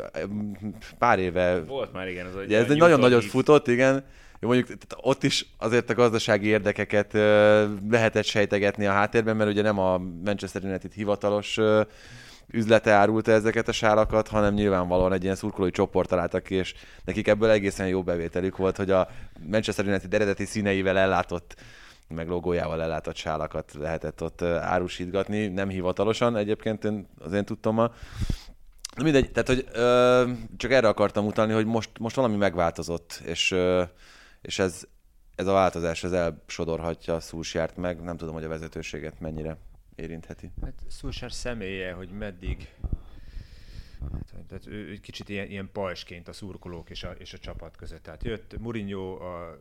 [0.98, 1.64] pár éve...
[1.64, 2.26] Volt már, igen.
[2.26, 4.04] Ez, ugye, ez egy nagyon nagyot futott, igen.
[4.40, 7.14] Jó, mondjuk ott is azért a gazdasági érdekeket
[7.90, 11.60] lehetett sejtegetni a háttérben, mert ugye nem a Manchester United hivatalos
[12.48, 16.74] üzlete árulta ezeket a sálakat, hanem nyilvánvalóan egy ilyen szurkolói csoport találtak ki, és
[17.06, 19.08] nekik ebből egészen jó bevételük volt, hogy a
[19.50, 21.56] Manchester United eredeti színeivel ellátott
[22.08, 27.94] meg logójával ellátott sálakat lehetett ott árusítgatni, nem hivatalosan egyébként, én, az én tudtam ma.
[29.04, 33.84] Mindegy, tehát hogy ö, csak erre akartam utalni, hogy most, most valami megváltozott, és, ö,
[34.42, 34.84] és ez,
[35.36, 39.58] ez a változás, ez elsodorhatja a Szúsjárt meg, nem tudom, hogy a vezetőséget mennyire
[39.96, 40.52] érintheti.
[40.62, 42.70] Hát Szulsár személye, hogy meddig
[44.12, 47.76] hát, tehát ő egy kicsit ilyen, ilyen pajsként a szurkolók és a, és a csapat
[47.76, 48.04] között.
[48.04, 49.58] Tehát jött Mourinho a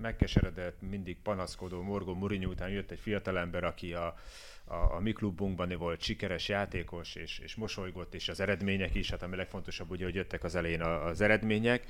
[0.00, 4.16] megkeseredett, mindig panaszkodó Morgó Mourinho után jött egy fiatalember, aki a,
[4.64, 9.22] a, a mi klubunkban volt sikeres játékos, és, és mosolygott, és az eredmények is, hát
[9.22, 11.84] ami legfontosabb ugye, hogy jöttek az elején az eredmények.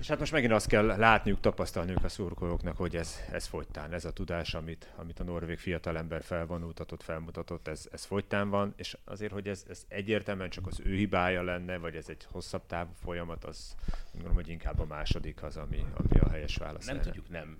[0.00, 4.04] és hát most megint azt kell látniuk, tapasztalniuk a szurkolóknak, hogy ez, ez fogytán, ez
[4.04, 9.32] a tudás, amit, amit a norvég fiatalember felvonultatott, felmutatott, ez, ez fogytán van, és azért,
[9.32, 13.44] hogy ez, ez egyértelműen csak az ő hibája lenne, vagy ez egy hosszabb távú folyamat,
[13.44, 13.74] az
[14.12, 16.75] gondolom, hogy inkább a második az, ami, ami a helyes válasz.
[16.84, 17.04] Nem erre.
[17.04, 17.58] tudjuk nem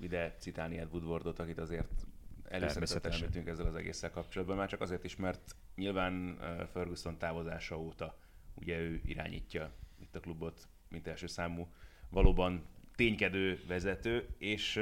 [0.00, 2.06] ide citálni Ed Woodwardot, akit azért
[2.48, 6.38] előszeretettel említünk ezzel az egésszel kapcsolatban, már csak azért is, mert nyilván
[6.72, 8.18] Ferguson távozása óta
[8.54, 11.68] ugye ő irányítja itt a klubot, mint első számú
[12.08, 12.64] valóban
[12.96, 14.80] ténykedő vezető, és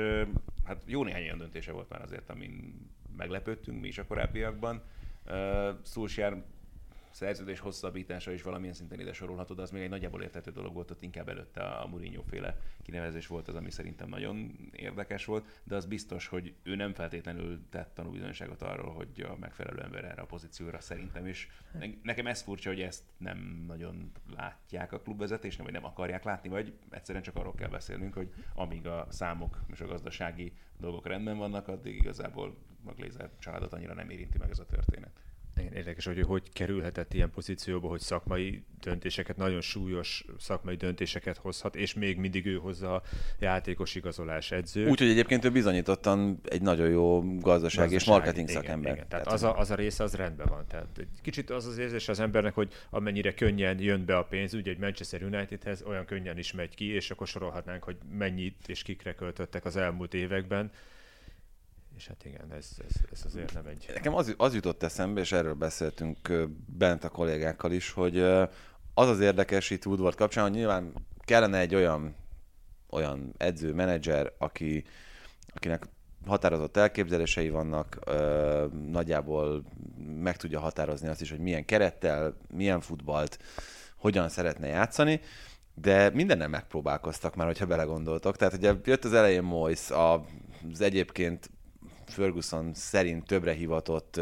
[0.64, 2.74] hát jó néhány olyan döntése volt már azért, amin
[3.16, 4.82] meglepődtünk mi is a korábbiakban.
[5.82, 6.44] Szulsjár
[7.16, 11.02] szerződés hosszabbítása is valamilyen szinten ide sorolhatod, az még egy nagyjából érthető dolog volt, ott
[11.02, 15.86] inkább előtte a Mourinho féle kinevezés volt az, ami szerintem nagyon érdekes volt, de az
[15.86, 20.80] biztos, hogy ő nem feltétlenül tett tanúbizonyságot arról, hogy a megfelelő ember erre a pozícióra
[20.80, 21.48] szerintem is.
[22.02, 26.74] Nekem ez furcsa, hogy ezt nem nagyon látják a klubvezetésnek, vagy nem akarják látni, vagy
[26.90, 31.68] egyszerűen csak arról kell beszélnünk, hogy amíg a számok és a gazdasági dolgok rendben vannak,
[31.68, 35.25] addig igazából a Glazer családot annyira nem érinti meg ez a történet.
[35.60, 41.76] Igen, érdekes, hogy hogy kerülhetett ilyen pozícióba, hogy szakmai döntéseket, nagyon súlyos szakmai döntéseket hozhat,
[41.76, 43.02] és még mindig ő hozza a
[43.38, 44.88] játékos igazolás edző.
[44.88, 48.92] Úgyhogy egyébként ő bizonyítottan egy nagyon jó gazdaság, gazdaság és marketing igen, szakember.
[48.92, 50.64] Igen, tehát, tehát az, a, az a része az rendben van.
[50.68, 54.54] Tehát egy kicsit az az érzés az embernek, hogy amennyire könnyen jön be a pénz,
[54.54, 58.82] ugye egy Manchester Unitedhez olyan könnyen is megy ki, és akkor sorolhatnánk, hogy mennyit és
[58.82, 60.70] kikre költöttek az elmúlt években
[61.96, 63.90] és hát igen, ez, ez, ez azért nem egy...
[63.94, 66.32] Nekem az, az jutott eszembe, és erről beszéltünk
[66.66, 68.20] bent a kollégákkal is, hogy
[68.94, 72.14] az az érdekes itt Woodward kapcsán, hogy nyilván kellene egy olyan,
[72.90, 74.84] olyan edző, menedzser, aki,
[75.54, 75.88] akinek
[76.26, 77.98] határozott elképzelései vannak,
[78.90, 79.64] nagyjából
[80.22, 83.38] meg tudja határozni azt is, hogy milyen kerettel, milyen futballt,
[83.96, 85.20] hogyan szeretne játszani,
[85.74, 88.36] de mindennel megpróbálkoztak már, hogyha belegondoltok.
[88.36, 91.50] Tehát ugye jött az elején Moyes, az egyébként
[92.10, 94.20] Ferguson szerint többre hivatott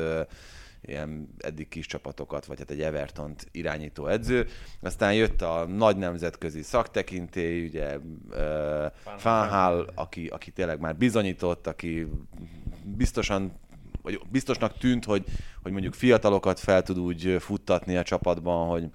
[0.86, 4.46] ilyen eddig kis csapatokat, vagy hát egy everton irányító edző.
[4.80, 7.98] Aztán jött a nagy nemzetközi szaktekintély, ugye
[9.16, 12.06] Fanhal, aki, aki tényleg már bizonyított, aki
[12.96, 13.52] biztosan
[14.02, 15.24] vagy biztosnak tűnt, hogy,
[15.62, 18.90] hogy mondjuk fiatalokat fel tud úgy futtatni a csapatban, hogy,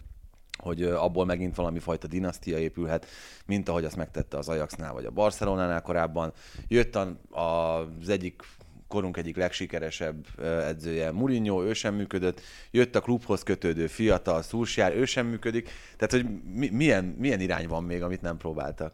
[0.57, 3.05] hogy abból megint valami fajta dinasztia épülhet,
[3.45, 6.33] mint ahogy azt megtette az Ajaxnál vagy a Barcelonánál korábban.
[6.67, 6.97] Jött
[7.31, 8.41] az egyik
[8.89, 15.05] korunk egyik legsikeresebb edzője Mourinho, ő sem működött, jött a klubhoz kötődő fiatal Szúsjár, ő
[15.05, 18.93] sem működik, tehát hogy mi, milyen, milyen irány van még, amit nem próbáltak?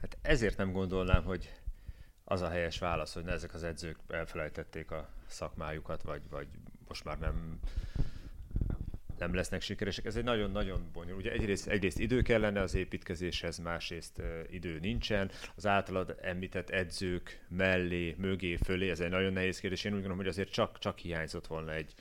[0.00, 1.52] Hát ezért nem gondolnám, hogy
[2.24, 6.46] az a helyes válasz, hogy ezek az edzők elfelejtették a szakmájukat, vagy, vagy
[6.88, 7.60] most már nem
[9.20, 10.04] nem lesznek sikeresek.
[10.04, 11.24] Ez egy nagyon-nagyon bonyolult.
[11.24, 15.30] Ugye egyrészt, egyrészt idő kellene az építkezéshez, másrészt uh, idő nincsen.
[15.54, 19.84] Az általad említett edzők mellé, mögé, fölé, ez egy nagyon nehéz kérdés.
[19.84, 21.94] Én úgy gondolom, hogy azért csak, csak hiányzott volna egy,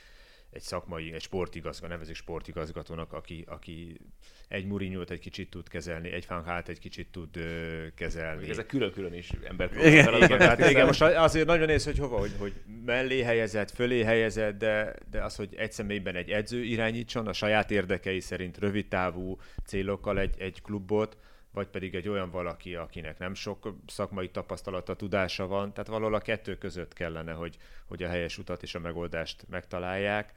[0.52, 4.00] egy szakmai, egy sportigazgató, nevezik sportigazgatónak, aki, aki
[4.48, 8.50] egy mourinho egy kicsit tud kezelni, egy Fanhát egy kicsit tud ö, kezelni.
[8.50, 12.32] Ezek külön-külön is ember igen, igen, hát igen, most azért nagyon néz, hogy hova, hogy,
[12.38, 12.54] hogy
[12.86, 17.72] mellé helyezett, fölé helyezett, de, de az, hogy egy személyben egy edző irányítson, a saját
[17.72, 21.18] érdekei szerint rövid távú célokkal egy, egy klubot,
[21.52, 25.74] vagy pedig egy olyan valaki, akinek nem sok szakmai tapasztalata, tudása van.
[25.74, 30.34] Tehát valahol a kettő között kellene, hogy, hogy a helyes utat és a megoldást megtalálják.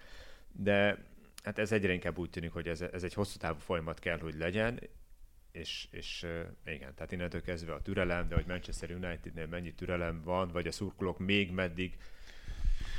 [0.52, 1.04] De
[1.42, 4.34] hát ez egyre inkább úgy tűnik, hogy ez, ez egy hosszú távú folyamat kell, hogy
[4.34, 4.80] legyen,
[5.52, 6.26] és, és
[6.64, 10.72] igen, tehát innentől kezdve a türelem, de hogy Manchester Unitednél mennyi türelem van, vagy a
[10.72, 11.96] szurkolók még meddig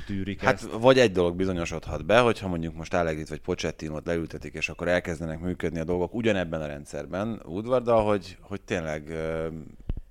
[0.06, 0.70] tűrik Hát ezt.
[0.70, 5.40] vagy egy dolog bizonyosodhat be, hogyha mondjuk most Allegrit vagy Pochettinot leültetik, és akkor elkezdenek
[5.40, 9.12] működni a dolgok ugyanebben a rendszerben, Woodwarddal, hogy, hogy tényleg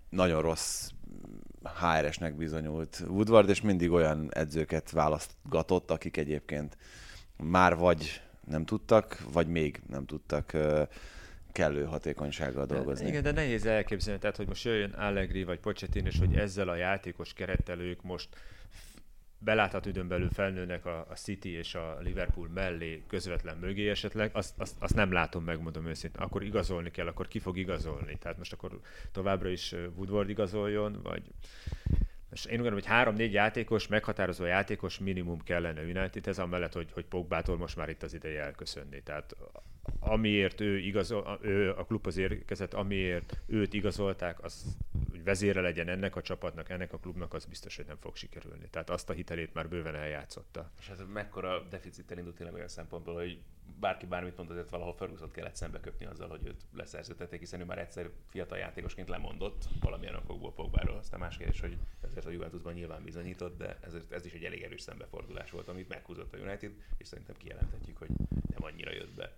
[0.10, 0.90] nagyon rossz
[1.64, 6.78] HRS-nek bizonyult Woodward, és mindig olyan edzőket választgatott, akik egyébként
[7.38, 10.58] már vagy nem tudtak, vagy még nem tudtak
[11.52, 13.08] kellő hatékonysággal dolgozni.
[13.08, 16.76] Igen, de nehéz elképzelni, tehát hogy most jöjjön Allegri vagy Pochettino, és hogy ezzel a
[16.76, 18.28] játékos kerettel ők most
[19.44, 24.54] beláthat időn belül felnőnek a, a City és a Liverpool mellé közvetlen mögé esetleg, azt,
[24.58, 26.22] azt, azt nem látom, megmondom őszintén.
[26.22, 28.18] Akkor igazolni kell, akkor ki fog igazolni?
[28.18, 28.80] Tehát most akkor
[29.12, 31.24] továbbra is Woodward igazoljon, vagy
[32.32, 36.92] és én úgy gondolom, hogy három-négy játékos, meghatározó játékos minimum kellene United, ez amellett, hogy,
[36.92, 39.02] hogy Pogbától most már itt az ideje elköszönni.
[39.04, 39.36] Tehát
[40.00, 44.78] amiért ő, igazol, ő a klubhoz érkezett, amiért őt igazolták, az
[45.10, 48.68] hogy vezére legyen ennek a csapatnak, ennek a klubnak, az biztos, hogy nem fog sikerülni.
[48.70, 50.72] Tehát azt a hitelét már bőven eljátszotta.
[50.80, 53.40] És ez mekkora deficittel indult tényleg olyan szempontból, hogy
[53.80, 57.66] bárki bármit mond, azért valahol ferguson kellett szembe köpni azzal, hogy őt leszerződtették, hiszen ő
[57.66, 60.98] már egyszer fiatal játékosként lemondott valamilyen okokból Pogbáról.
[60.98, 64.62] Aztán más kérdés, hogy ezért a Juventusban nyilván bizonyított, de ez, ez is egy elég
[64.62, 69.34] erős szembefordulás volt, amit meghúzott a United, és szerintem kijelenthetjük, hogy nem annyira jött be.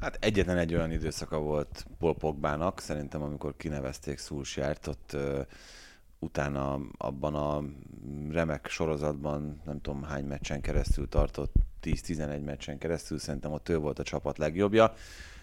[0.00, 5.46] Hát egyetlen egy olyan időszaka volt Paul Pogbának, szerintem amikor kinevezték Szulsjárt, ott uh,
[6.18, 7.62] utána abban a
[8.30, 13.98] remek sorozatban nem tudom hány meccsen keresztül tartott, 10-11 meccsen keresztül, szerintem ott ő volt
[13.98, 14.92] a csapat legjobbja.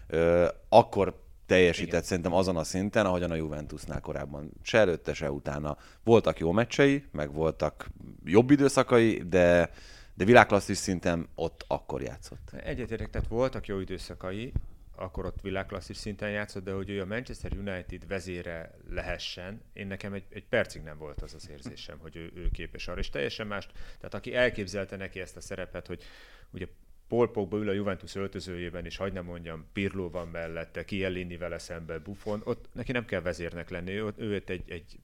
[0.09, 2.03] Uh, akkor teljesített Igen.
[2.03, 4.51] szerintem azon a szinten, ahogyan a Juventusnál korábban.
[4.61, 5.77] Se előtte, se utána.
[6.03, 7.89] Voltak jó meccsei, meg voltak
[8.23, 9.69] jobb időszakai, de
[10.15, 12.51] de világklasszis szinten ott akkor játszott.
[12.51, 14.53] Egyetértek, tehát voltak jó időszakai,
[14.95, 20.13] akkor ott világklasszis szinten játszott, de hogy ő a Manchester United vezére lehessen, én nekem
[20.13, 22.99] egy, egy percig nem volt az az érzésem, hogy ő, ő képes arra.
[22.99, 26.03] És teljesen más, tehát aki elképzelte neki ezt a szerepet, hogy
[26.51, 26.67] ugye
[27.07, 31.57] Paul Pogba ül a Juventus öltözőjében, és hagyd nem mondjam, Pirlo van mellette, Kielini vele
[31.57, 34.99] szemben, Buffon, ott neki nem kell vezérnek lenni, ő, ő egy, egy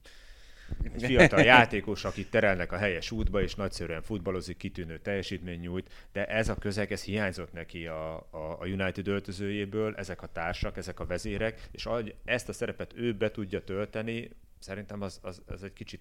[0.82, 6.26] egy fiatal játékos, akit terelnek a helyes útba, és nagyszerűen futballozik, kitűnő teljesítmény nyújt, de
[6.26, 11.06] ez a közeg, ez hiányzott neki a, a, United öltözőjéből, ezek a társak, ezek a
[11.06, 15.72] vezérek, és ahogy ezt a szerepet ő be tudja tölteni, szerintem az, az, az egy
[15.72, 16.00] kicsit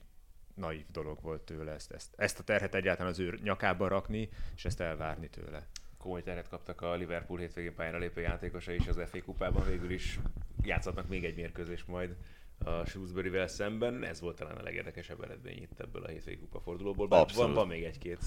[0.55, 4.65] naív dolog volt tőle ezt, ezt, ezt a terhet egyáltalán az ő nyakába rakni, és
[4.65, 5.67] ezt elvárni tőle.
[5.97, 10.19] Komoly terhet kaptak a Liverpool hétvégén pályára lépő játékosai is az FA kupában, végül is
[10.61, 12.15] játszhatnak még egy mérkőzést majd
[12.63, 14.03] a Shrewsbury-vel szemben.
[14.03, 17.07] Ez volt talán a legérdekesebb eredmény itt ebből a hétvégi kupa fordulóból.
[17.07, 18.19] Bár van, van még egy-két.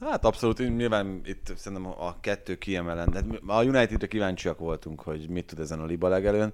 [0.00, 3.12] Hát abszolút, nyilván itt szerintem a kettő kiemelen.
[3.12, 6.52] Hát a Unitedre kíváncsiak voltunk, hogy mit tud ezen a liba legelőn.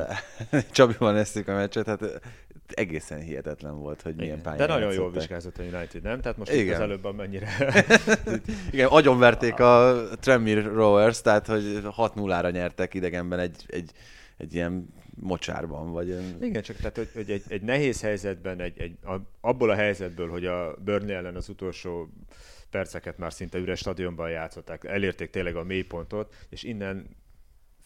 [0.70, 2.20] Csabival néztük a meccset, hát
[2.66, 6.20] egészen hihetetlen volt, hogy milyen pályán De nagyon jól vizsgázott a United, nem?
[6.20, 6.74] Tehát most Igen.
[6.74, 7.48] az előbb amennyire...
[8.72, 13.90] Igen, agyonverték a Tremir Rowers, tehát hogy 6-0-ra nyertek idegenben egy, egy,
[14.36, 15.92] egy ilyen mocsárban.
[15.92, 16.08] Vagy.
[16.40, 18.98] Igen, csak tehát, hogy, hogy egy, egy nehéz helyzetben, egy, egy,
[19.40, 22.08] abból a helyzetből, hogy a Burnley ellen az utolsó
[22.70, 27.16] perceket már szinte üres stadionban játszották, elérték tényleg a mélypontot, és innen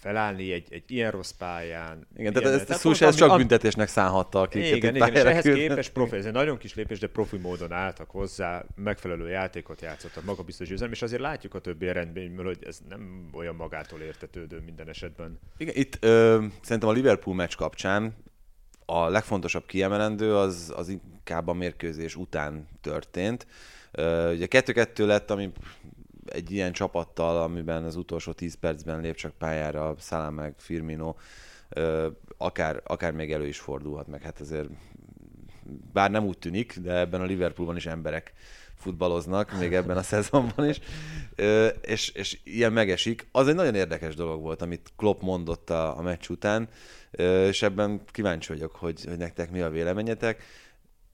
[0.00, 2.06] felállni egy, egy ilyen rossz pályán.
[2.16, 6.16] Igen, tehát ezt tehát ez csak büntetésnek szánhatta, akiket Igen, igen, és ehhez képes profi,
[6.16, 10.92] ez egy nagyon kis lépés, de profi módon álltak hozzá, megfelelő játékot játszottak, magabiztos győzelem,
[10.92, 15.38] és azért látjuk a többi eredményből, hogy ez nem olyan magától értetődő minden esetben.
[15.56, 18.14] Igen, itt ö, szerintem a Liverpool meccs kapcsán
[18.84, 23.46] a legfontosabb kiemelendő az, az inkább a mérkőzés után történt.
[23.90, 25.52] Ö, ugye 2-2 lett, ami
[26.32, 31.14] egy ilyen csapattal, amiben az utolsó 10 percben lép csak pályára Szalám meg Firmino,
[32.36, 34.22] akár, akár még elő is fordulhat meg.
[34.22, 34.68] Hát azért
[35.92, 38.32] bár nem úgy tűnik, de ebben a Liverpoolban is emberek
[38.80, 40.80] futballoznak, még ebben a szezonban is,
[41.80, 43.26] és, és ilyen megesik.
[43.32, 46.68] Az egy nagyon érdekes dolog volt, amit Klopp mondott a, a meccs után,
[47.46, 50.42] és ebben kíváncsi vagyok, hogy, hogy nektek mi a véleményetek.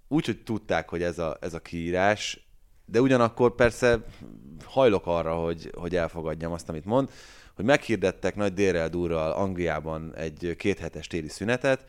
[0.09, 2.46] Úgy, hogy tudták, hogy ez a, ez a kiírás,
[2.87, 4.05] de ugyanakkor persze
[4.65, 7.11] hajlok arra, hogy, hogy elfogadjam azt, amit mond,
[7.55, 11.85] hogy meghirdettek nagy dérel durral Angliában egy kéthetes téli szünetet,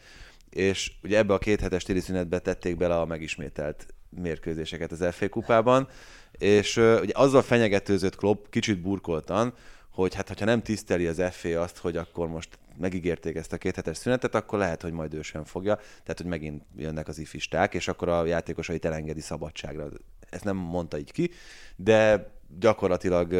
[0.49, 5.87] és ugye ebbe a kéthetes téli szünetbe tették bele a megismételt mérkőzéseket az FA kupában,
[6.31, 9.53] és ugye azzal fenyegetőzött Klopp kicsit burkoltan,
[9.97, 13.75] hogy hát ha nem tiszteli az FA azt, hogy akkor most megígérték ezt a két
[13.75, 15.75] hetes szünetet, akkor lehet, hogy majd ő sem fogja.
[15.75, 19.89] Tehát, hogy megint jönnek az ifisták, és akkor a játékosait elengedi szabadságra.
[20.29, 21.31] Ezt nem mondta így ki,
[21.75, 22.29] de
[22.59, 23.33] gyakorlatilag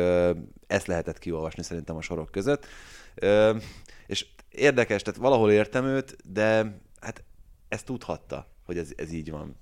[0.67, 2.65] ezt lehetett kiolvasni szerintem a sorok között.
[4.07, 7.23] És érdekes, tehát valahol értem őt, de hát
[7.67, 9.55] ezt tudhatta, hogy ez, ez így van.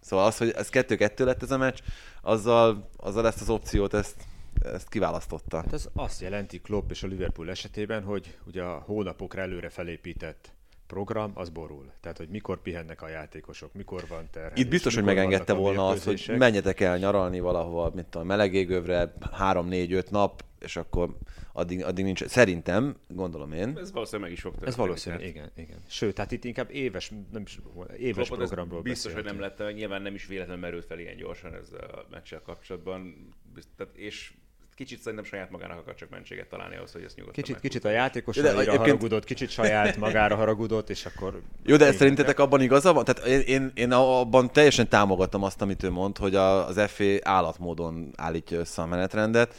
[0.00, 1.78] Szóval az, hogy ez kettő-kettő lett ez a meccs,
[2.22, 4.14] azzal, azzal ezt az opciót, ezt
[4.62, 5.56] ezt kiválasztotta.
[5.56, 10.52] Hát ez azt jelenti Klopp és a Liverpool esetében, hogy ugye a hónapokra előre felépített
[10.86, 11.92] program, az borul.
[12.00, 14.64] Tehát, hogy mikor pihennek a játékosok, mikor van terhelés.
[14.64, 19.68] Itt biztos, hogy megengedte volna azt, hogy menjetek el nyaralni valahova, mint a melegégövre, három,
[19.68, 21.16] négy, öt nap, és akkor
[21.52, 22.24] addig, addig nincs.
[22.24, 23.78] Szerintem, gondolom én.
[23.78, 24.70] Ez valószínűleg meg is fog történni.
[24.70, 25.78] Ez valószínűleg, igen, igen.
[25.86, 27.58] Sőt, tehát itt inkább éves, nem is,
[27.98, 31.54] éves Klopot programról Biztos, hogy nem lett, nyilván nem is véletlenül merült fel ilyen gyorsan
[31.54, 33.28] ez a meccsel kapcsolatban.
[33.76, 34.32] Tehát, és
[34.74, 37.90] kicsit szerintem saját magának akar csak mentséget találni ahhoz, hogy ezt nyugodtan Kicsit, kicsit a
[37.90, 38.76] játékosra egyébként...
[38.76, 41.42] haragudott, kicsit saját magára haragudott, és akkor...
[41.64, 43.04] Jó, de szerintetek abban igaza van?
[43.04, 47.04] Tehát én, én, én abban teljesen támogatom azt, amit ő mond, hogy a, az FA
[47.22, 49.54] állatmódon állítja össze a menetrendet,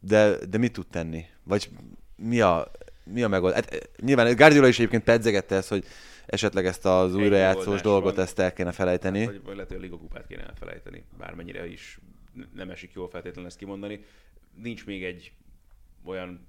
[0.00, 1.24] de, de mit tud tenni?
[1.44, 1.68] Vagy
[2.16, 2.70] mi a,
[3.04, 3.64] mi a megoldás?
[3.64, 5.84] Hát, nyilván Guardiola is egyébként pedzegette ezt, hogy
[6.26, 8.24] esetleg ezt az újrajátszós dolgot van.
[8.24, 9.18] ezt el kéne felejteni.
[9.18, 11.98] Hát, vagy, vagy lehet, hogy a ligakupát kéne elfelejteni, bármennyire is
[12.54, 14.04] nem esik jól feltétlenül ezt kimondani.
[14.54, 15.32] Nincs még egy
[16.04, 16.46] olyan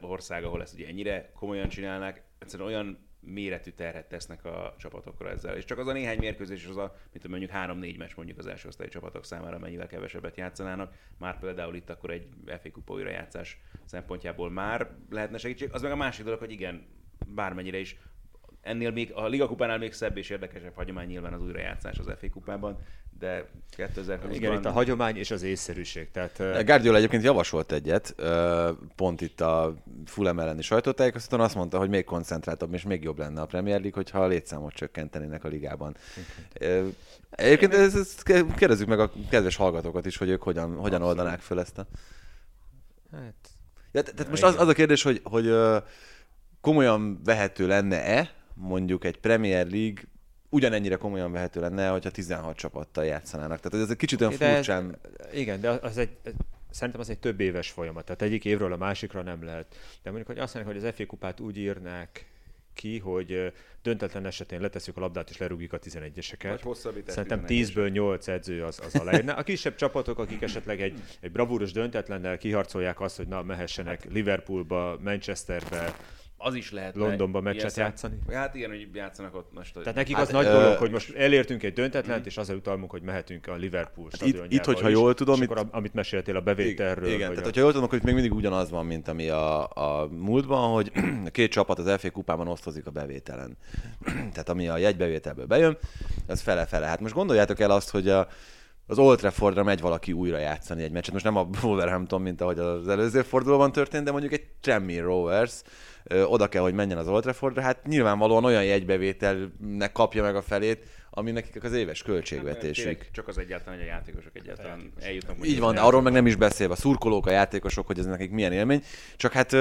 [0.00, 5.56] ország, ahol ezt ugye ennyire komolyan csinálnak, egyszerűen olyan méretű terhet tesznek a csapatokra ezzel.
[5.56, 8.68] És csak az a néhány mérkőzés, az a, mint mondjuk három-négy meccs mondjuk az első
[8.68, 10.94] osztályi csapatok számára, mennyivel kevesebbet játszanának.
[11.18, 15.68] Már például itt akkor egy FA kupa újrajátszás szempontjából már lehetne segítség.
[15.72, 16.86] Az meg a másik dolog, hogy igen,
[17.26, 17.96] bármennyire is
[18.64, 22.30] ennél még a Liga kupánál még szebb és érdekesebb hagyomány nyilván az újrajátszás az FA
[22.30, 22.78] kupában,
[23.24, 24.30] de 2020-ban...
[24.32, 26.10] Igen, itt a hagyomány és az észszerűség.
[26.10, 28.14] Tehát, Guardiola egyébként javasolt egyet,
[28.96, 33.40] pont itt a Fulham elleni sajtótájékoztatón azt mondta, hogy még koncentráltabb és még jobb lenne
[33.40, 35.96] a Premier League, hogyha a létszámot csökkentenének a ligában.
[37.30, 38.22] Egyébként ezt, ezt
[38.56, 41.86] kérdezzük meg a kedves hallgatókat is, hogy ők hogyan, hogyan oldanák föl ezt a...
[43.12, 43.34] Hát...
[43.92, 45.54] Ja, tehát most az, az a kérdés, hogy, hogy
[46.60, 50.02] komolyan vehető lenne-e mondjuk egy Premier League
[50.54, 53.60] ugyanennyire komolyan vehető lenne, hogyha 16 csapattal játszanának.
[53.60, 54.98] Tehát ez egy kicsit olyan de furcsán...
[55.18, 56.16] Ez, igen, de az egy,
[56.70, 58.04] szerintem az egy több éves folyamat.
[58.04, 59.66] Tehát egyik évről a másikra nem lehet.
[60.02, 62.26] De mondjuk, hogy azt mondják, hogy az FA kupát úgy írnák
[62.74, 67.02] ki, hogy döntetlen esetén letesszük a labdát és lerúgjuk a 11-eseket.
[67.06, 69.34] Szerintem 10-ből 8 edző az, az aláírna.
[69.34, 74.98] A kisebb csapatok, akik esetleg egy, egy bravúros döntetlennel kiharcolják azt, hogy na, mehessenek Liverpoolba,
[75.00, 75.94] Manchesterbe,
[76.44, 76.96] az is lehet.
[76.96, 77.84] Londonban meccset szem...
[77.84, 78.18] játszani?
[78.32, 79.74] Hát igen, hogy játszanak ott most.
[79.74, 82.26] Tehát nekik hát, az hát, nagy dolog, hogy most elértünk egy döntetlent, mm.
[82.26, 84.44] és az utalmunk, hogy mehetünk a Liverpool stadionjába.
[84.44, 85.50] Itt, itt hogyha is, jól tudom, itt...
[85.50, 87.08] akkor amit meséltél a bevételről.
[87.08, 87.42] Igen, tehát a...
[87.44, 90.92] hogyha jól tudom, akkor itt még mindig ugyanaz van, mint ami a, a múltban, hogy
[91.24, 93.56] a két csapat az FA kupában osztozik a bevételen.
[94.04, 95.78] tehát ami a jegybevételből bejön,
[96.26, 96.86] az fele-fele.
[96.86, 98.28] Hát most gondoljátok el azt, hogy a,
[98.86, 101.12] az Old Traffordra megy valaki újra játszani egy meccset.
[101.12, 105.62] Most nem a Wolverhampton, mint ahogy az előző fordulóban történt, de mondjuk egy Tranmere Rovers,
[106.26, 110.86] oda kell, hogy menjen az Old Traffordra, hát nyilvánvalóan olyan jegybevételnek kapja meg a felét,
[111.10, 112.98] ami nekik az éves költségvetésük.
[113.02, 115.46] Hát, csak az egyáltalán, hogy a játékosok egyáltalán eljutnak.
[115.46, 116.72] Így van, de arról meg nem is beszélve.
[116.72, 118.82] A szurkolók, a játékosok, hogy ez nekik milyen élmény.
[119.16, 119.52] Csak hát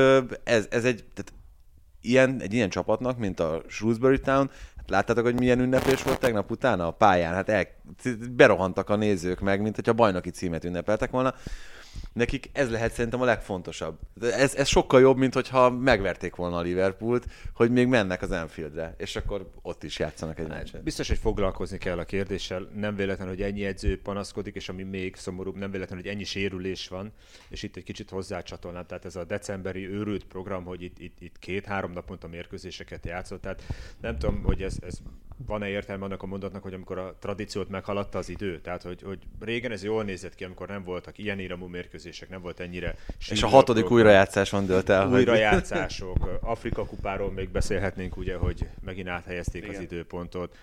[0.44, 1.34] ez, ez egy, tehát
[2.02, 6.52] ilyen, egy ilyen csapatnak, mint a Shrewsbury Town, hát láttátok, hogy milyen ünnepés volt tegnap
[6.52, 7.34] utána a pályán?
[7.34, 7.68] Hát el,
[8.32, 11.34] berohantak a nézők meg, mint hogyha bajnoki címet ünnepeltek volna
[12.14, 14.00] nekik ez lehet szerintem a legfontosabb.
[14.22, 18.96] Ez, ez sokkal jobb, mint hogyha megverték volna a Liverpoolt, hogy még mennek az Anfieldre,
[18.98, 20.84] és akkor ott is játszanak egy meccset.
[20.84, 22.70] Biztos, hogy foglalkozni kell a kérdéssel.
[22.76, 26.88] Nem véletlen, hogy ennyi edző panaszkodik, és ami még szomorúbb, nem véletlen, hogy ennyi sérülés
[26.88, 27.12] van,
[27.50, 28.86] és itt egy kicsit hozzácsatolnám.
[28.86, 33.42] Tehát ez a decemberi őrült program, hogy itt, itt, itt két-három naponta mérkőzéseket játszott.
[33.42, 33.64] Tehát
[34.02, 35.00] nem tudom, hogy ez, ez
[35.38, 38.62] van-e értelme annak a mondatnak, hogy amikor a tradíciót meghaladta az idő?
[38.62, 42.42] Tehát, hogy, hogy régen ez jól nézett ki, amikor nem voltak ilyen íramú mérkőzések, nem
[42.42, 42.96] volt ennyire...
[43.30, 45.12] És a hatodik újrajátszáson dölt el.
[45.12, 49.76] Újrajátszások, Afrika kupáról még beszélhetnénk, ugye, hogy megint áthelyezték Igen.
[49.76, 50.58] az időpontot.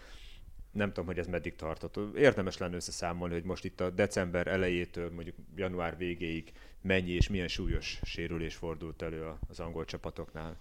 [0.72, 2.16] Nem tudom, hogy ez meddig tartott.
[2.16, 6.52] Érdemes lenne összeszámolni, hogy most itt a december elejétől mondjuk január végéig
[6.82, 10.56] mennyi és milyen súlyos sérülés fordult elő az angol csapatoknál.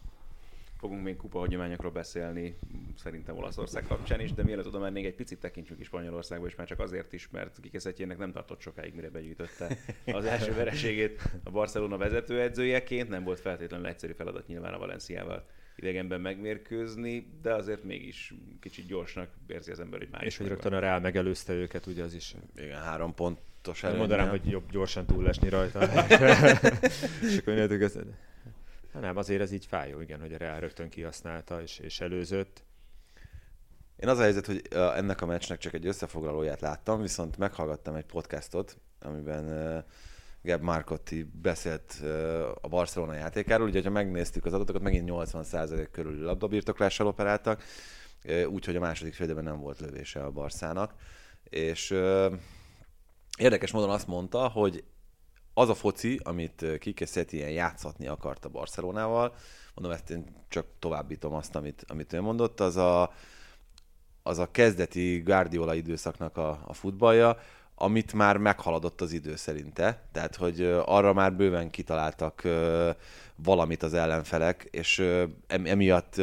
[0.80, 2.56] Fogunk még kupahagyományokról beszélni,
[2.96, 6.68] szerintem Olaszország kapcsán is, de mielőtt oda mennénk, egy picit tekintsünk is Spanyolországba, és már
[6.68, 11.98] csak azért is, mert Kikeszetjének nem tartott sokáig, mire begyűjtötte az első vereségét a Barcelona
[11.98, 13.10] vezetőedzőjeként.
[13.10, 19.30] Nem volt feltétlenül egyszerű feladat nyilván a Valenciával idegenben megmérkőzni, de azért mégis kicsit gyorsnak
[19.48, 22.36] érzi az ember, hogy már És hogy rögtön a Real megelőzte őket, ugye az is.
[22.56, 24.00] Igen, három pontos Nem előny.
[24.00, 25.80] mondanám, hogy jobb gyorsan túlesni rajta.
[27.30, 27.98] és akkor ezt...
[28.94, 32.64] Hát nem, azért ez így fájó, igen, hogy a Real rögtön kihasználta és, és előzött.
[33.96, 38.06] Én az a helyzet, hogy ennek a meccsnek csak egy összefoglalóját láttam, viszont meghallgattam egy
[38.06, 39.86] podcastot, amiben
[40.42, 42.04] Gab Marcotti beszélt
[42.62, 47.64] a Barcelona játékáról, ugye ha megnéztük az adatokat, megint 80% körül labdabirtoklással operáltak,
[48.48, 50.94] úgyhogy a második félidőben nem volt lövése a Barszának,
[51.44, 51.92] és
[53.38, 54.84] érdekes módon azt mondta, hogy
[55.60, 59.34] az a foci, amit Kike Setien játszatni akart a Barcelonával,
[59.74, 63.14] mondom, ezt én csak továbbítom azt, amit, amit ő mondott, az a,
[64.24, 67.38] az a kezdeti Guardiola időszaknak a, a futballja,
[67.76, 70.04] amit már meghaladott az idő szerinte.
[70.12, 72.90] Tehát, hogy ö, arra már bőven kitaláltak ö,
[73.36, 75.04] valamit az ellenfelek, és
[75.48, 76.22] emiatt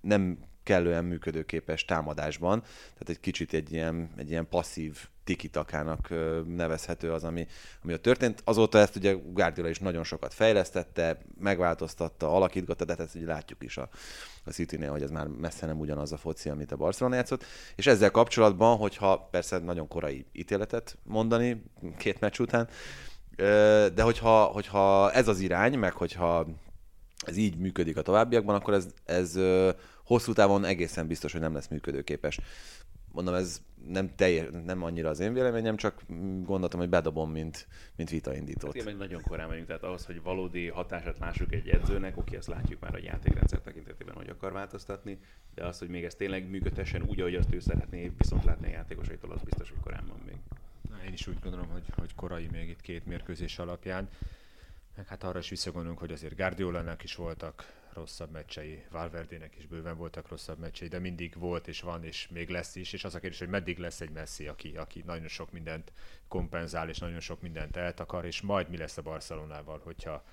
[0.00, 2.60] nem kellően működőképes támadásban.
[2.60, 6.08] Tehát egy kicsit egy ilyen, egy ilyen passzív tikitakának
[6.46, 7.46] nevezhető az, ami,
[7.82, 8.42] ami ott történt.
[8.44, 13.62] Azóta ezt ugye Guardiola is nagyon sokat fejlesztette, megváltoztatta, alakítgatta, de hát ezt ugye látjuk
[13.62, 13.88] is a,
[14.44, 17.44] a city hogy ez már messze nem ugyanaz a foci, amit a Barcelona játszott.
[17.76, 21.62] És ezzel kapcsolatban, hogyha persze nagyon korai ítéletet mondani
[21.96, 22.68] két meccs után,
[23.94, 26.46] de hogyha, hogyha ez az irány, meg hogyha
[27.26, 29.38] ez így működik a továbbiakban, akkor ez, ez
[30.04, 32.38] hosszú távon egészen biztos, hogy nem lesz működőképes.
[33.12, 36.02] Mondom, ez nem, teljes, nem annyira az én véleményem, csak
[36.42, 38.82] gondoltam, hogy bedobom, mint, mint vitaindítót.
[38.82, 42.80] Hát nagyon korán vagyunk, tehát ahhoz, hogy valódi hatását lássuk egy edzőnek, oké, ezt látjuk
[42.80, 45.18] már a játékrendszer tekintetében, hogy akar változtatni,
[45.54, 48.70] de az, hogy még ez tényleg működhessen úgy, ahogy azt ő szeretné, viszont látni a
[48.70, 50.36] játékosaitól, az biztos, hogy korán van még.
[50.90, 54.08] Na, Én is úgy gondolom, hogy, hogy korai még itt két mérkőzés alapján.
[54.96, 59.96] Meg hát arra is visszagondolunk, hogy azért Guardiolának is voltak rosszabb meccsei, Valverdének is bőven
[59.96, 63.20] voltak rosszabb meccsei, de mindig volt és van, és még lesz is, és az a
[63.20, 65.92] kérdés, hogy meddig lesz egy Messi, aki, aki nagyon sok mindent
[66.28, 70.24] kompenzál, és nagyon sok mindent eltakar, és majd mi lesz a Barcelonával, hogyha,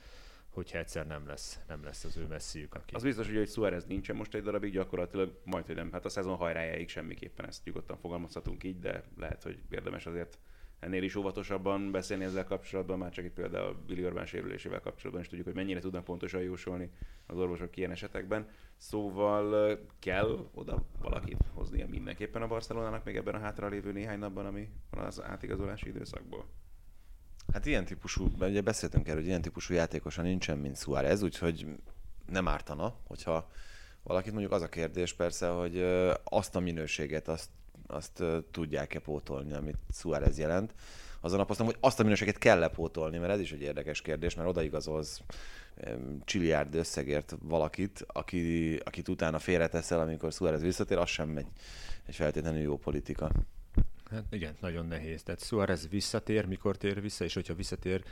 [0.49, 2.95] hogyha egyszer nem lesz, nem lesz az ő messziük, aki...
[2.95, 5.91] Az biztos, hogy, hogy Suarez nincsen most egy darabig, gyakorlatilag majd, hogy nem.
[5.91, 10.38] Hát a szezon hajrájáig semmiképpen ezt nyugodtan fogalmazhatunk így, de lehet, hogy érdemes azért
[10.82, 15.27] ennél is óvatosabban beszélni ezzel kapcsolatban, már csak itt például Billy Orbán sérülésével kapcsolatban is
[15.27, 16.89] tudjuk, hogy mennyire tudnak pontosan jósolni
[17.27, 18.47] az orvosok ilyen esetekben.
[18.77, 24.69] Szóval kell oda valakit hoznia mindenképpen a Barcelonának még ebben a hátralévő néhány napban, ami
[24.89, 26.45] van az átigazolási időszakból.
[27.53, 31.65] Hát ilyen típusú, ugye beszéltünk erről, hogy ilyen típusú játékosa nincsen, mint Suárez, úgyhogy
[32.25, 33.49] nem ártana, hogyha
[34.03, 35.82] valakit mondjuk az a kérdés persze, hogy
[36.23, 37.49] azt a minőséget, azt,
[37.91, 40.73] azt tudják-e pótolni, amit Suárez jelent.
[41.19, 44.49] Azon napoztam, hogy azt a minőséget kell-e pótolni, mert ez is egy érdekes kérdés, mert
[44.49, 45.21] odaigazolsz
[45.75, 51.47] em, csiliárd összegért valakit, aki, akit utána félreteszel, amikor Suárez visszatér, az sem egy,
[52.05, 53.31] egy feltétlenül jó politika.
[54.11, 55.23] Hát igen, nagyon nehéz.
[55.23, 58.03] Tehát Suarez visszatér, mikor tér vissza, és hogyha visszatér,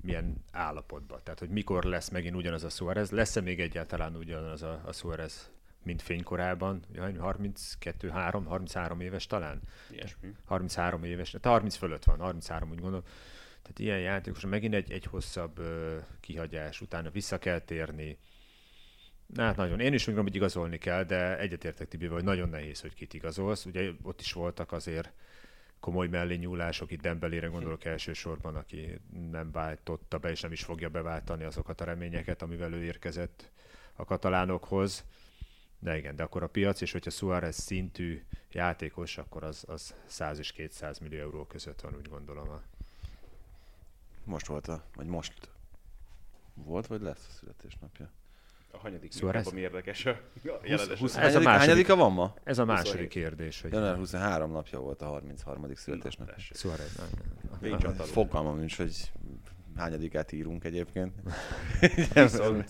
[0.00, 1.20] milyen állapotban.
[1.22, 5.50] Tehát, hogy mikor lesz megint ugyanaz a Suarez, lesz-e még egyáltalán ugyanaz a, a Suarez,
[5.84, 9.60] mint fénykorában, Jaj, 32, 3, 33 éves talán?
[9.90, 10.32] Ilyesmi.
[10.44, 13.04] 33 éves, tehát 30 fölött van, 33 úgy gondolom.
[13.62, 18.18] Tehát ilyen játékos, megint egy, egy hosszabb ö, kihagyás, utána vissza kell térni.
[19.26, 19.80] Na, hát nagyon.
[19.80, 23.14] Én is úgy gondolom, hogy igazolni kell, de egyetértek Tibivel, hogy nagyon nehéz, hogy kit
[23.14, 23.64] igazolsz.
[23.64, 25.12] Ugye ott is voltak azért
[25.84, 31.44] komoly mellényúlások, itt Dembelére gondolok elsősorban, aki nem váltotta be, és nem is fogja beváltani
[31.44, 33.50] azokat a reményeket, amivel ő érkezett
[33.96, 35.04] a katalánokhoz.
[35.84, 38.22] De igen, de akkor a piac, és hogyha Suarez szintű
[38.52, 42.48] játékos, akkor az, az 100 és 200 millió euró között van, úgy gondolom.
[42.48, 42.62] A...
[44.24, 45.32] Most volt a, vagy most
[46.54, 48.10] volt, vagy lesz a születésnapja?
[48.70, 49.12] A hanyadik?
[49.12, 49.46] Suarez?
[49.46, 50.20] ami érdekes a
[50.62, 50.98] jelentés.
[50.98, 51.66] 20, Ez a 20, második.
[51.66, 52.34] hányadika van ma?
[52.44, 53.08] Ez a második 27.
[53.08, 55.74] kérdés, hogy Január 23 napja volt a 33.
[55.74, 56.34] születésnap.
[57.60, 58.04] Csataló.
[58.04, 59.12] Fogalmam nincs, hogy
[59.76, 61.14] hányadikát írunk egyébként.
[62.14, 62.68] Viszont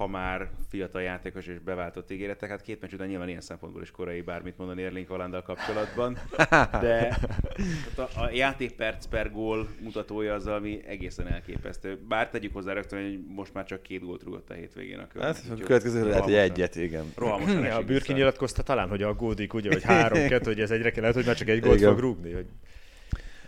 [0.00, 3.90] ha már fiatal játékos és beváltott ígéretek, hát két meccs után nyilván ilyen szempontból is
[3.90, 6.18] korai bármit mondani Erling Haalanddal kapcsolatban,
[6.86, 11.98] de hát a, a játékperc per gól mutatója az, ami egészen elképesztő.
[12.08, 15.42] Bár tegyük hozzá rögtön, hogy most már csak két gólt rúgott a hétvégén a Hát
[15.50, 17.12] a következő lehet, hogy egyet, igen.
[17.16, 20.90] Rohamosan Ja, a Bürki nyilatkozta talán, hogy aggódik, ugye, hogy három, kettő, hogy ez egyre
[20.90, 21.90] kell, lehet, hogy már csak egy gólt Igen.
[21.90, 22.32] fog rúgni.
[22.32, 22.46] Hogy...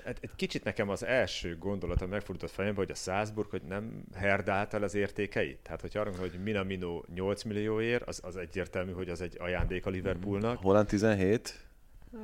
[0.05, 4.05] Hát egy kicsit nekem az első gondolata megfordult a fejembe, hogy a Salzburg, hogy nem
[4.15, 5.59] herdált el az értékeit.
[5.63, 9.91] Tehát, hogy arra, hogy Minamino 8 millióért, az, az egyértelmű, hogy az egy ajándék a
[9.91, 10.59] Liverpoolnak.
[10.59, 11.72] Holland 17?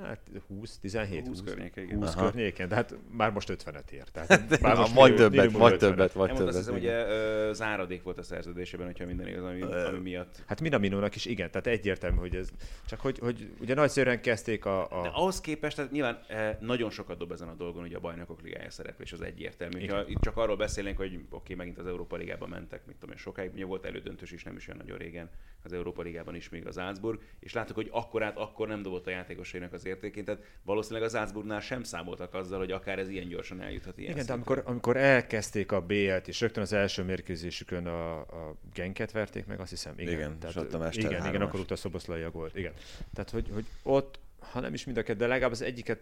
[0.03, 1.97] Hát 20, 17, 20 20, környéke, igen.
[1.99, 2.31] 20 Aha.
[2.31, 4.09] de hát már most 50-et ér.
[4.09, 5.79] Tehát már most vagy többet, minimum vagy 50-et.
[5.79, 6.77] többet, vagy Elmondta, azt többet.
[6.77, 7.07] hiszem, igen.
[7.07, 7.15] ugye
[7.49, 10.43] ö, záradék volt a szerződésében, hogyha minden igaz, ami, ami miatt.
[10.47, 12.49] Hát Minaminónak is igen, tehát egyértelmű, hogy ez,
[12.87, 16.19] csak hogy, hogy ugye nagyszerűen kezdték a, De a ahhoz képest, tehát nyilván
[16.61, 19.87] nagyon sokat dob ezen a dolgon, hogy a bajnokok ligája szereplés az egyértelmű.
[19.87, 23.11] Ha itt csak arról beszélnénk, hogy oké, okay, megint az Európa Ligába mentek, mit tudom
[23.11, 25.31] én, sokáig, ugye volt elődöntős is, nem is olyan nagyon régen
[25.63, 29.11] az Európa Ligában is még az Salzburg, és láttuk, hogy akkorát akkor nem dobott a
[29.11, 33.61] játékosainak az értékén, tehát valószínűleg az Salzburgnál sem számoltak azzal, hogy akár ez ilyen gyorsan
[33.61, 38.21] eljuthat ilyen Igen, de amikor, amikor elkezdték a BL-t, és rögtön az első mérkőzésükön a,
[38.21, 39.93] a Genket verték meg, azt hiszem.
[39.97, 41.49] Igen, Igen, és ott a Mester igen, igen, hármas.
[41.49, 42.57] akkor utána Szoboszlai a gólt.
[42.57, 42.73] Igen.
[43.15, 46.01] Tehát, hogy, hogy ott, ha nem is mind a kettő, de legalább az egyiket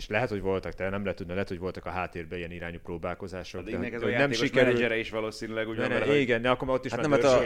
[0.00, 2.78] és lehet, hogy voltak, te nem lehet tudni, lehet, hogy voltak a háttérben ilyen irányú
[2.82, 3.64] próbálkozások.
[3.64, 6.42] De ennek ez a hogy játékos menedzsere is valószínűleg úgy Ne, van ne, hogy igen,
[6.42, 7.44] de akkor ott is Hát nem, hát a-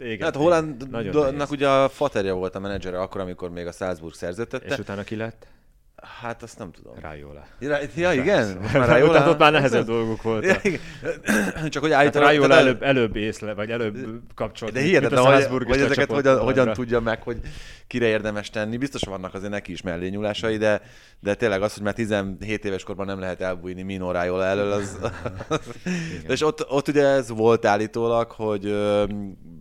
[0.00, 4.66] igen, Hát Hollandnak ugye a Faterja volt a menedzsere akkor, amikor még a Salzburg szerződtette.
[4.66, 5.46] És utána ki lett?
[6.02, 6.94] Hát azt nem tudom.
[7.00, 7.44] Rájóla.
[7.60, 8.58] Ja, ja igen?
[8.60, 10.44] Most már Raiola- utána ott már nehezebb dolgok volt.
[10.44, 10.56] Ja.
[11.68, 12.28] Csak hogy Hát állítanak...
[12.28, 13.96] Rájóla tehát- előbb, előbb észle, vagy előbb
[14.34, 14.72] kapcsolt.
[14.72, 17.40] De hihetetlen, hogy, hogy ezeket hogyan, hogyan tudja meg, hogy
[17.86, 18.76] kire érdemes tenni.
[18.76, 20.80] Biztos vannak azért neki is mellényúlásai, de,
[21.20, 24.98] de tényleg az, hogy már 17 éves korban nem lehet elbújni Mino Raiola elől, az...
[26.26, 29.04] de és ott, ott ugye ez volt állítólag, hogy ö,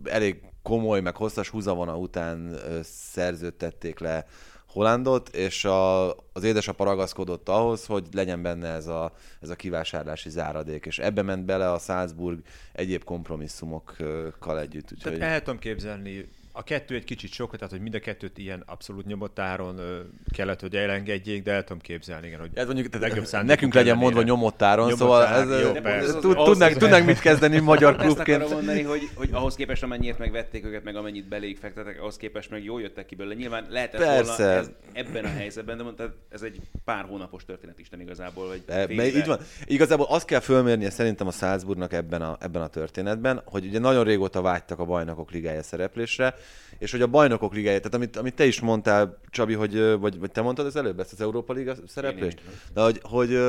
[0.03, 4.25] elég komoly, meg hosszas húzavona után ö, szerződtették le
[4.71, 10.29] Hollandot, és a, az édesapa ragaszkodott ahhoz, hogy legyen benne ez a, ez a kivásárlási
[10.29, 12.39] záradék, és ebbe ment bele a Salzburg
[12.71, 14.91] egyéb kompromisszumokkal együtt.
[14.91, 15.17] Úgyhogy...
[15.17, 18.63] Tehát el tudom képzelni, a kettő egy kicsit sok, tehát hogy mind a kettőt ilyen
[18.65, 19.99] abszolút nyomott áron ö,
[20.35, 23.95] kellett, hogy elengedjék, de el tudom képzelni, igen, hogy Ez mondjuk, tehát nekünk legyen ellenére.
[23.95, 26.19] mondva nyomottáron, Nyomott szóval ez, jó, persze.
[26.19, 28.53] tudnánk, mit kezdeni magyar Pont ezt klubként.
[28.53, 32.63] mondani, hogy, hogy ahhoz képest amennyiért megvették őket, meg amennyit beléjük fektetek, ahhoz képest meg
[32.63, 33.35] jól jöttek ki belőle.
[33.35, 34.43] Nyilván lehetett Persze.
[34.43, 38.47] volna ez, ebben a helyzetben, de mondtad, ez egy pár hónapos történet Isten igazából.
[38.47, 39.05] Vagy éve.
[39.05, 39.39] így van.
[39.65, 44.03] Igazából azt kell fölmérnie szerintem a Salzburgnak ebben a, ebben a történetben, hogy ugye nagyon
[44.03, 46.35] régóta vágytak a bajnokok ligája szereplésre,
[46.77, 50.31] és hogy a bajnokok ligája, tehát amit, amit te is mondtál, Csabi, hogy, vagy, vagy
[50.31, 52.41] te mondtad az előbb ezt az Európa Liga szereplést?
[52.73, 53.39] De hogy, hogy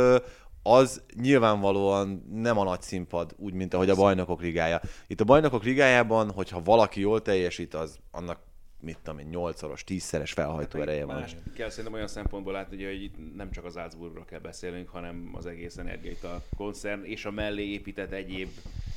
[0.63, 4.81] az nyilvánvalóan nem a nagy színpad, úgy, mint ahogy a bajnokok ligája.
[5.07, 8.39] Itt a bajnokok ligájában, hogyha valaki jól teljesít, az annak
[8.83, 11.25] mit tudom én, 8-szoros, 10-szeres felhajtó ereje van.
[11.55, 15.47] Kell szerintem olyan szempontból látni, hogy itt nem csak az Salzburgról kell beszélnünk, hanem az
[15.47, 18.49] egész energiaital koncern és a mellé épített egyéb,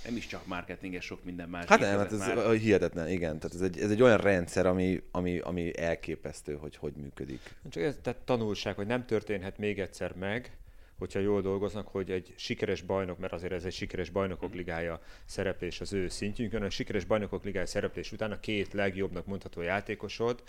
[0.05, 1.65] nem is csak marketinges, sok minden más.
[1.65, 2.51] Hát nem, hát ez már.
[2.51, 3.39] hihetetlen, igen.
[3.39, 7.55] Tehát ez egy, ez egy olyan rendszer, ami, ami, ami elképesztő, hogy hogy működik.
[7.69, 10.57] Csak ez tehát tanulság, hogy nem történhet még egyszer meg,
[10.97, 15.81] hogyha jól dolgoznak, hogy egy sikeres bajnok, mert azért ez egy sikeres bajnokok ligája szereplés
[15.81, 20.43] az ő szintjünkön, a sikeres bajnokok ligája szereplés után a két legjobbnak mondható játékosod,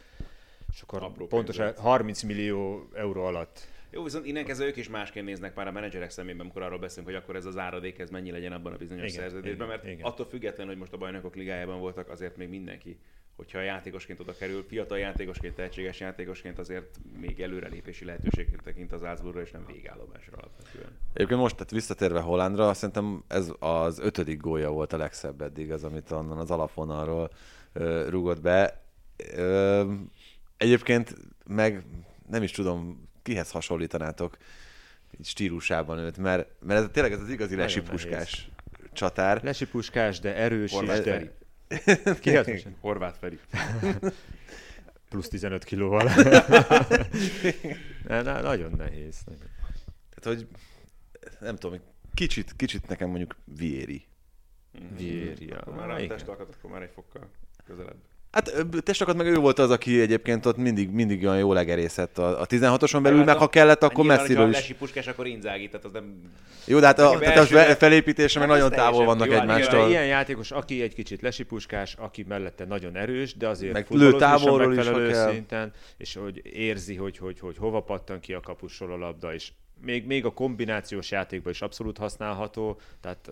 [0.73, 1.87] és akkor Apró pontosan pénzért.
[1.87, 3.69] 30 millió euró alatt.
[3.91, 7.07] Jó, viszont innen kezdve ők is másként néznek már a menedzserek szemében, amikor arról beszélünk,
[7.07, 9.85] hogy akkor ez az áradék, ez mennyi legyen abban a bizonyos Igen, szerződésben, igen, mert
[9.85, 10.07] igen.
[10.07, 12.99] attól függetlenül, hogy most a bajnokok ligájában voltak, azért még mindenki,
[13.37, 19.01] hogyha a játékosként oda kerül, fiatal játékosként, tehetséges játékosként azért még előrelépési lehetőségként tekint az
[19.01, 20.99] Salzburgra, és nem végállomásra alapvetően.
[21.13, 25.85] Egyébként most, tehát visszatérve Hollandra, szerintem ez az ötödik gólja volt a legszebb eddig, az,
[25.85, 27.31] amit onnan az alapvonalról
[27.73, 28.83] ö, rúgott be.
[29.35, 29.93] Ö,
[30.57, 31.15] egyébként
[31.47, 31.85] meg
[32.29, 34.37] nem is tudom, kihez hasonlítanátok
[35.23, 38.51] stílusában őt, mert, mert ez tényleg ez az igazi lesipuskás
[38.93, 39.43] csatár.
[39.43, 41.11] Lesipuskás, de erős is, Horváth de...
[41.11, 41.31] Feri.
[42.21, 42.69] Ki az most?
[42.81, 43.39] Horváth Feri.
[45.09, 46.05] Plusz 15 kilóval.
[48.07, 49.23] ne, nagyon nehéz.
[49.25, 49.49] Nagyon.
[50.15, 50.49] Tehát, hogy
[51.41, 51.81] nem tudom,
[52.15, 54.07] kicsit, kicsit nekem mondjuk Vieri.
[54.97, 55.59] Vieria.
[55.59, 57.31] Akkor már a testalkat, akkor már egy fokkal
[57.65, 58.01] közelebb.
[58.37, 62.19] Hát ö, testakat meg ő volt az, aki egyébként ott mindig, mindig olyan jól egerészett
[62.19, 64.55] a, a 16-oson belül, meg ha kellett, akkor Nyilván, messziről is.
[64.55, 66.21] Lesi Puskás, akkor Inzági, tehát az nem...
[66.65, 69.79] Jó, de hát a, tehát az felépítése meg Hát nagyon távol vannak jó, hát egymástól.
[69.79, 74.17] Igen, ilyen játékos, aki egy kicsit lesipuskás, aki mellette nagyon erős, de azért Meg lő
[74.17, 75.31] távolról is, ha kell.
[75.31, 79.51] szinten, és hogy érzi, hogy, hogy, hogy hova pattan ki a kapusról a labda, és
[79.81, 83.31] még, még a kombinációs játékban is abszolút használható, tehát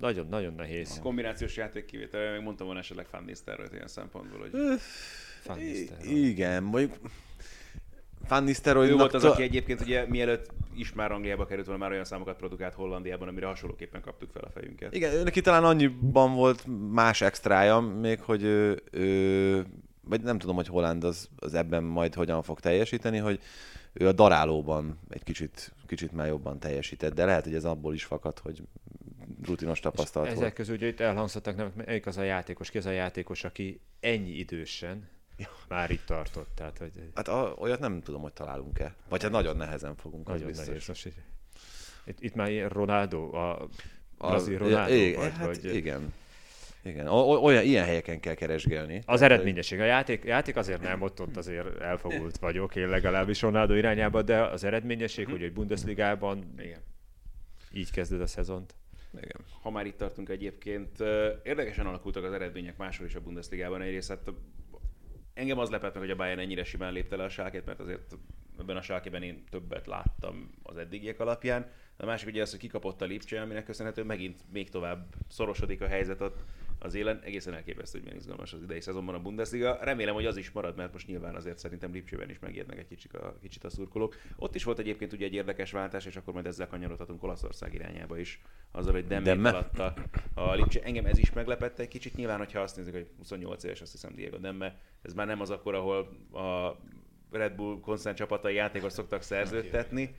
[0.00, 0.98] nagyon-nagyon nehéz.
[1.02, 4.50] Kombinációs játék kivétel, meg mondtam volna esetleg Van Nistelrooyt ilyen szempontból, hogy
[5.46, 6.28] Van Nistelrooy.
[6.28, 6.98] Igen, mondjuk
[8.28, 11.90] Van Nistelrooy ő volt az, aki egyébként ugye mielőtt is már Angliába került volna, már
[11.90, 14.94] olyan számokat produkált Hollandiában, amire hasonlóképpen kaptuk fel a fejünket.
[14.94, 19.66] Igen, neki talán annyiban volt más extrája, még hogy ő, ő
[20.00, 23.40] vagy nem tudom, hogy Holland az, az ebben majd hogyan fog teljesíteni, hogy
[23.92, 28.04] ő a darálóban egy kicsit, kicsit már jobban teljesített, de lehet, hogy ez abból is
[28.04, 28.62] fakad, hogy
[29.46, 30.52] rutinos tapasztalat Ezek volt.
[30.54, 34.30] közül ugye itt elhangzottak, nem, melyik az a játékos, ki az a játékos, aki ennyi
[34.30, 35.08] idősen
[35.68, 36.48] már itt tartott.
[36.54, 38.94] Tehát, hogy Hát a, olyat nem tudom, hogy találunk-e.
[39.08, 40.66] Vagy hát nagyon nehezen fogunk, az nagyon biztos.
[40.66, 40.86] nehéz.
[40.88, 41.14] Most itt,
[42.04, 43.68] itt, itt már Ronaldo, a
[44.18, 46.12] A- brazil Ronaldo, igen, vagy, hát vagy igen.
[46.82, 49.02] Igen, o- olyan, ilyen helyeken kell keresgélni.
[49.06, 49.80] az eredményesség.
[49.80, 54.42] A játék, játék azért nem, ott, ott azért elfogult vagyok, én legalábbis Ronaldo irányába, de
[54.42, 56.80] az eredményesség, hogy egy Bundesligában Igen.
[57.72, 58.74] így kezded a szezont.
[59.12, 59.44] Igen.
[59.62, 61.00] Ha már itt tartunk egyébként,
[61.42, 63.82] érdekesen alakultak az eredmények máshol is a Bundesligában.
[63.82, 64.30] Egyrészt hát
[65.34, 68.16] engem az lepett meg, hogy a Bayern ennyire simán lépte le a sálkét, mert azért
[68.58, 71.70] ebben a sálkében én többet láttam az eddigiek alapján.
[71.96, 75.86] A másik ugye az, hogy kikapott a Lipcse, aminek köszönhetően megint még tovább szorosodik a
[75.86, 76.44] helyzet ott
[76.82, 77.20] az élen.
[77.24, 79.78] Egészen elképesztő, hogy milyen izgalmas az idei szezonban a Bundesliga.
[79.80, 83.14] Remélem, hogy az is marad, mert most nyilván azért szerintem Lipcsében is megijednek egy kicsit
[83.14, 84.16] a, kicsit a szurkolók.
[84.36, 88.18] Ott is volt egyébként ugye egy érdekes váltás, és akkor majd ezzel kanyarodhatunk Olaszország irányába
[88.18, 89.48] is, azzal, hogy Demme Demme?
[89.48, 89.94] alatt a,
[90.34, 90.82] a Lipcse.
[90.82, 94.14] Engem ez is meglepett egy kicsit, nyilván, hogyha azt nézzük, hogy 28 éves, azt hiszem
[94.14, 95.98] Diego Demme, ez már nem az akkor, ahol
[96.32, 96.76] a
[97.30, 100.14] Red Bull konszern csapatai játékos szoktak szerződtetni.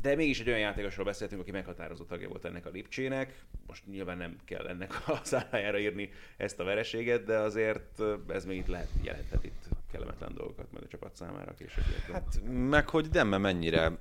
[0.00, 3.44] De mégis egy olyan játékosról beszéltünk, aki meghatározó tagja volt ennek a Lipcsének.
[3.66, 8.58] Most nyilván nem kell ennek a szállájára írni ezt a vereséget, de azért ez még
[8.58, 12.12] itt lehet, jelenthet itt kellemetlen dolgokat majd a csapat számára későbbiekben.
[12.12, 13.98] Hát, meg hogy Demme mennyire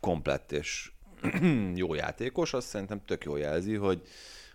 [0.00, 0.90] komplett és
[1.74, 4.02] jó játékos, azt szerintem tök jól jelzi, hogy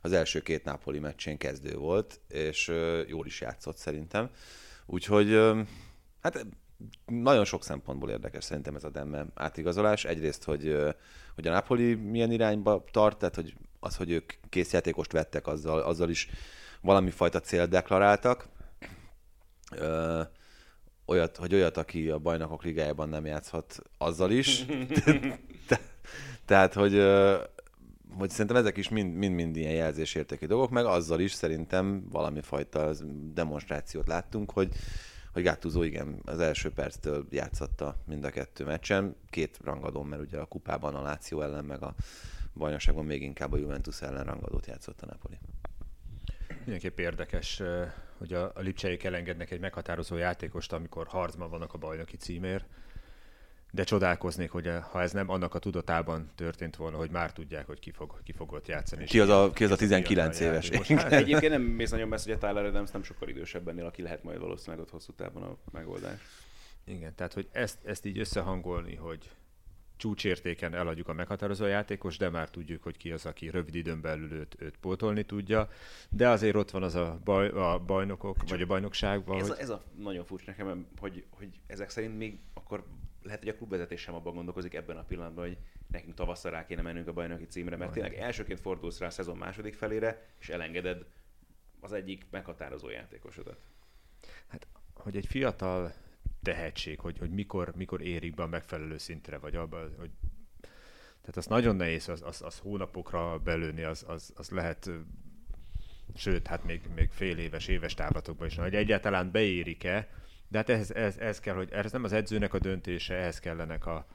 [0.01, 2.67] az első két Napoli meccsén kezdő volt, és
[3.07, 4.29] jól is játszott szerintem.
[4.85, 5.39] Úgyhogy
[6.21, 6.45] hát
[7.05, 10.05] nagyon sok szempontból érdekes szerintem ez a Demme átigazolás.
[10.05, 10.77] Egyrészt, hogy,
[11.35, 16.09] hogy a Napoli milyen irányba tart, tehát hogy az, hogy ők készjátékost vettek, azzal, azzal
[16.09, 16.29] is
[16.81, 18.47] valami fajta célt deklaráltak.
[19.75, 20.21] Ö,
[21.05, 24.65] olyat, hogy olyat, aki a bajnokok ligájában nem játszhat, azzal is.
[25.67, 25.79] Te,
[26.45, 27.03] tehát, hogy,
[28.17, 32.93] hogy szerintem ezek is mind- mind-mind ilyen jelzésértékű dolgok, meg azzal is szerintem valami fajta
[33.33, 34.69] demonstrációt láttunk, hogy,
[35.33, 40.37] hogy Gattuso igen, az első perctől játszatta mind a kettő meccsen, két rangadón, mert ugye
[40.37, 41.95] a kupában a Láció ellen, meg a
[42.53, 45.37] bajnokságban még inkább a Juventus ellen rangadót játszott a Napoli.
[46.57, 48.61] Mindenképp érdekes, eh, hogy a, a
[49.03, 52.65] elengednek egy meghatározó játékost, amikor harcban vannak a bajnoki címér,
[53.71, 57.65] de csodálkoznék, hogy eh, ha ez nem annak a tudatában történt volna, hogy már tudják,
[57.65, 59.05] hogy ki fog, ki fog ott játszani.
[59.05, 60.69] Ki az a, ki az a ez fiatal 19 éves?
[60.69, 64.01] Hát, Egyébként nem mész nagyon messze, hogy a Tyler Adams nem sokkal idősebb ennél, aki
[64.01, 66.19] lehet majd valószínűleg ott hosszú távon a megoldás.
[66.85, 69.29] Igen, tehát hogy ezt, ezt így összehangolni, hogy
[69.97, 74.31] csúcsértéken eladjuk a meghatározó játékos, de már tudjuk, hogy ki az, aki rövid időn belül
[74.31, 75.69] őt, őt pótolni tudja,
[76.09, 79.61] de azért ott van az a, baj, a bajnokok, vagy a bajnokságban, Ez hogy a,
[79.61, 82.83] ez a nagyon furcsa nekem, hogy, hogy ezek szerint még akkor
[83.23, 85.57] lehet, hogy a klubvezetés sem abban gondolkozik ebben a pillanatban, hogy
[85.87, 89.37] nekünk tavasszal rá kéne mennünk a bajnoki címre, mert tényleg elsőként fordulsz rá a szezon
[89.37, 91.05] második felére, és elengeded
[91.79, 93.59] az egyik meghatározó játékosodat.
[94.47, 95.93] Hát, hogy egy fiatal
[96.41, 100.11] tehetség, hogy, hogy mikor, mikor érik be a megfelelő szintre, vagy abba, hogy
[101.21, 104.89] tehát az nagyon nehéz, az, az, az hónapokra belőni, az, az, az lehet,
[106.15, 110.09] sőt, hát még, még fél éves, éves távlatokban is, hogy egyáltalán beérik-e,
[110.51, 113.85] de hát ez, ez, ez kell, hogy ez nem az edzőnek a döntése, ehhez kellenek
[113.85, 114.05] a,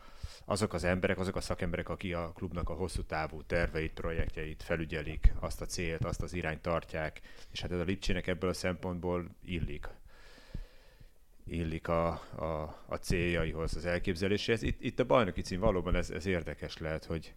[0.44, 5.32] azok az emberek, azok a szakemberek, akik a klubnak a hosszú távú terveit, projektjeit felügyelik,
[5.40, 7.20] azt a célt, azt az irányt tartják,
[7.52, 9.88] és hát ez a Lipcsének ebből a szempontból illik
[11.48, 14.62] illik a, a, a céljaihoz, az elképzeléséhez.
[14.62, 17.34] Itt, itt a bajnoki cím valóban ez, ez érdekes lehet, hogy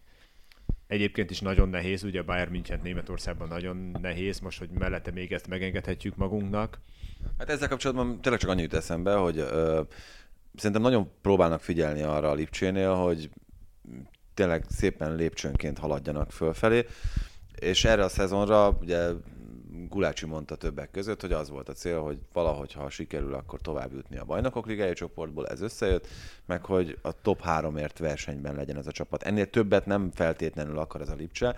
[0.86, 5.32] egyébként is nagyon nehéz, ugye a Bayern München Németországban nagyon nehéz, most, hogy mellette még
[5.32, 6.78] ezt megengedhetjük magunknak.
[7.38, 9.80] Hát ezzel kapcsolatban tényleg csak annyit jut eszembe, hogy ö,
[10.54, 13.30] szerintem nagyon próbálnak figyelni arra a Lipcsénél, hogy
[14.34, 16.86] tényleg szépen lépcsőnként haladjanak fölfelé,
[17.54, 19.10] és erre a szezonra ugye
[19.88, 23.92] Gulácsi mondta többek között, hogy az volt a cél, hogy valahogy, ha sikerül, akkor tovább
[23.92, 26.06] jutni a bajnokok ligája csoportból, ez összejött,
[26.46, 29.22] meg hogy a top háromért versenyben legyen ez a csapat.
[29.22, 31.56] Ennél többet nem feltétlenül akar ez a Lipcse.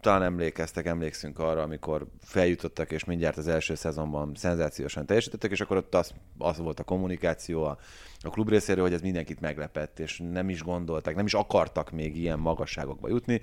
[0.00, 5.76] Talán emlékeztek, emlékszünk arra, amikor feljutottak, és mindjárt az első szezonban szenzációsan teljesítettek, és akkor
[5.76, 7.78] ott az, az volt a kommunikáció a,
[8.20, 12.16] a klub részéről, hogy ez mindenkit meglepett, és nem is gondolták, nem is akartak még
[12.16, 13.40] ilyen magasságokba jutni.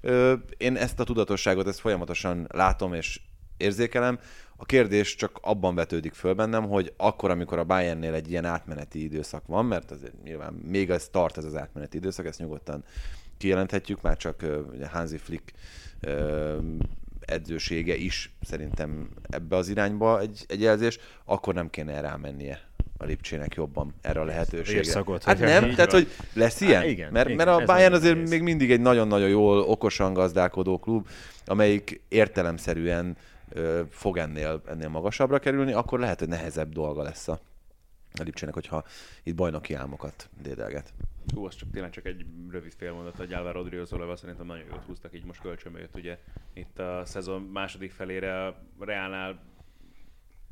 [0.00, 3.20] Ö, én ezt a tudatosságot, ezt folyamatosan látom, és
[3.56, 4.18] érzékelem.
[4.56, 9.02] A kérdés csak abban vetődik föl bennem, hogy akkor, amikor a Bayernnél egy ilyen átmeneti
[9.02, 12.84] időszak van, mert azért nyilván még ez tart ez az átmeneti időszak, ezt nyugodtan
[13.42, 14.44] kijelenthetjük, már csak
[14.92, 15.52] Hansi Flick
[17.20, 22.60] edzősége is szerintem ebbe az irányba egy, egy jelzés, akkor nem kéne rámennie
[22.96, 24.80] a Lipcsének jobban erre a lehetőségre.
[24.80, 26.00] Vérszagot, hát nem, tehát van.
[26.00, 26.80] hogy lesz ilyen?
[26.80, 28.30] Há, igen, mert, igen, mert a Bayern az azért egész.
[28.30, 31.08] még mindig egy nagyon-nagyon jól, okosan gazdálkodó klub,
[31.46, 33.16] amelyik értelemszerűen
[33.48, 37.40] ö, fog ennél, ennél magasabbra kerülni, akkor lehet, hogy nehezebb dolga lesz a,
[38.20, 38.84] a Lipcsének, hogyha
[39.22, 40.92] itt bajnoki álmokat dédelget.
[41.34, 45.14] Hú, az csak tényleg csak egy rövid félmondat, hogy Álvaro Rodriguezolával szerintem nagyon jót húztak,
[45.14, 46.18] így most kölcsönbe jött ugye
[46.52, 49.42] itt a szezon második felére a Reálnál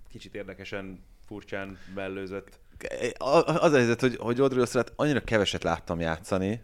[0.09, 2.59] kicsit érdekesen, furcsán bellőzött.
[3.59, 6.61] Az a helyzet, hogy, hogy Rodriguez annyira keveset láttam játszani,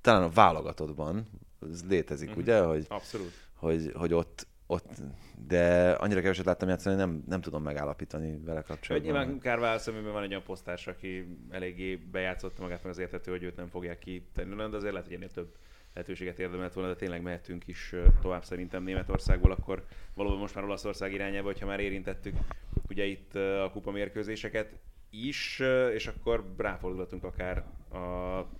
[0.00, 1.26] talán a válogatottban,
[1.72, 2.38] ez létezik, Mhm.
[2.38, 3.32] ugye, hogy, Abszolút.
[3.54, 5.02] hogy, hogy ott, ott,
[5.46, 9.12] de annyira keveset láttam játszani, nem, nem tudom megállapítani vele Hogy kapcsolatban.
[9.12, 13.42] nyilván Kárvál szemében van egy olyan posztárs, aki eléggé bejátszotta magát, meg az érthető, hogy
[13.42, 15.54] őt nem fogják kitenni, de azért lehet, hogy ennél több
[15.94, 21.12] lehetőséget érdemelt volna, de tényleg mehetünk is tovább szerintem Németországból, akkor valóban most már Olaszország
[21.12, 22.36] irányába, hogyha már érintettük
[22.88, 24.72] ugye itt a kupa mérkőzéseket
[25.10, 25.62] is,
[25.92, 27.96] és akkor ráfordulhatunk akár a,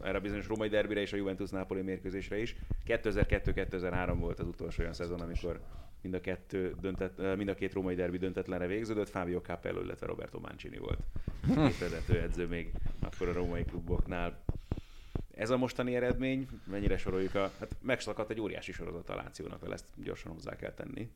[0.02, 2.56] erre a bizonyos római derbire és a Juventus Napoli mérkőzésre is.
[2.86, 5.60] 2002-2003 volt az utolsó olyan szezon, amikor
[6.00, 10.06] mind a, kettő döntet, ö, mind a két római derbi döntetlenre végződött, Fabio Capello, illetve
[10.06, 11.00] Roberto Mancini volt
[11.46, 14.44] két vezetőedző még akkor a római kluboknál.
[15.34, 17.52] Ez a mostani eredmény, mennyire soroljuk a...
[17.58, 21.10] Hát megszakadt egy óriási sorozat a Lációnak, ezt gyorsan hozzá kell tenni.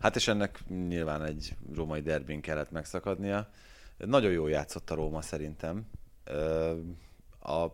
[0.00, 3.50] Hát és ennek nyilván egy római derbin kellett megszakadnia.
[3.96, 5.86] Nagyon jól játszott a Róma szerintem.
[7.40, 7.66] A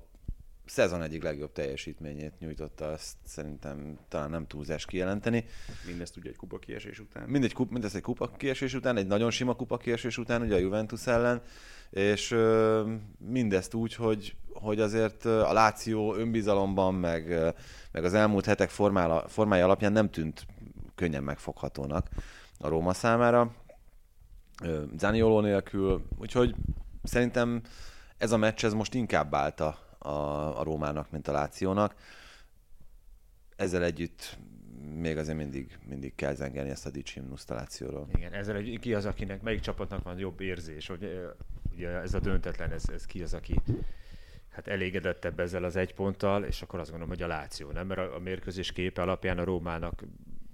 [0.66, 5.44] szezon egyik legjobb teljesítményét nyújtotta, ezt szerintem talán nem túlzás kijelenteni.
[5.86, 7.28] Mindezt ugye egy kupa kiesés után.
[7.28, 10.58] Mindegy, kup, mindezt egy kupa kiesés után, egy nagyon sima kupa kiesés után, ugye a
[10.58, 11.42] Juventus ellen,
[11.90, 12.82] és ö,
[13.18, 17.28] mindezt úgy, hogy, hogy azért a Láció önbizalomban, meg,
[17.92, 20.46] meg az elmúlt hetek formála, formája alapján nem tűnt
[20.94, 22.08] könnyen megfoghatónak
[22.58, 23.54] a Róma számára.
[24.96, 26.54] Zanioló nélkül, úgyhogy
[27.02, 27.62] szerintem
[28.18, 31.94] ez a meccs ez most inkább állt a, a, a Rómának, mint a Lációnak.
[33.56, 34.38] Ezzel együtt
[34.94, 38.08] még azért mindig, mindig kell zengeni ezt a dicsimnuszt a Lációról.
[38.14, 41.28] Igen, ezzel egy, ki az, akinek, melyik csapatnak van jobb érzés, hogy
[41.72, 43.54] ugye ez a döntetlen, ez, ez ki az, aki
[44.48, 47.86] hát elégedettebb ezzel az egy ponttal, és akkor azt gondolom, hogy a Láció, nem?
[47.86, 50.02] Mert a, a mérkőzés képe alapján a Rómának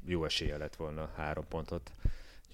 [0.05, 1.93] jó esélye lett volna három pontot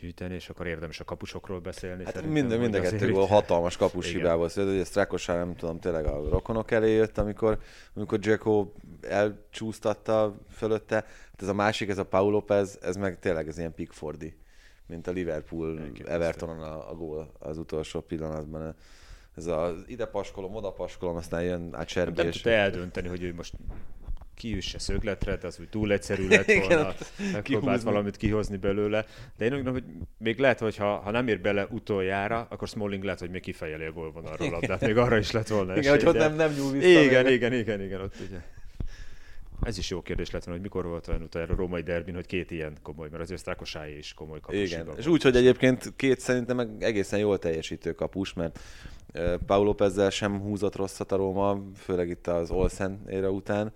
[0.04, 2.04] gyűjteni, és akkor érdemes a kapusokról beszélni.
[2.04, 4.20] Hát minden, mind a azért kettő itt- gól hatalmas kapus Igen.
[4.20, 7.58] hibából született, hogy Strakosár nem tudom, tényleg a rokonok elé jött, amikor,
[7.94, 10.94] amikor Dzeko elcsúsztatta fölötte.
[10.94, 14.36] Hát ez a másik, ez a Paul López, ez meg tényleg ez ilyen Pickfordi,
[14.86, 16.12] mint a Liverpool Elképesztő.
[16.12, 18.74] Evertonon a, a gól az utolsó pillanatban.
[19.36, 23.22] Ez az ide paskolom, oda paskolom, aztán jön nem, nem Acerbi, és tudta eldönteni, hogy
[23.22, 23.54] ő most
[24.34, 26.94] kiüsse szögletre, de az úgy túl egyszerű lett volna,
[27.32, 29.04] megpróbált valamit kihozni belőle.
[29.36, 32.68] De én úgy gondolom, hogy még lehet, hogy ha, ha nem ér bele utoljára, akkor
[32.68, 34.80] Smalling lehet, hogy még kifejeli a gólvonalról labdát.
[34.80, 37.00] Még arra is lett volna igen, hogy esély, ott nem, nem nyúl vissza.
[37.00, 38.38] Igen, igen, igen, igen, ott ugye.
[39.62, 42.26] Ez is jó kérdés lett volna, hogy mikor volt olyan utoljára a római derbin, hogy
[42.26, 44.60] két ilyen komoly, mert azért Sztrákosáé is komoly kapus.
[44.60, 48.58] Igen, és úgy, hogy egyébként két szerintem meg egészen jól teljesítő kapus, mert
[49.46, 53.72] Paulo Pezzel sem húzott rosszat a Róma, főleg itt az Olsen ére után,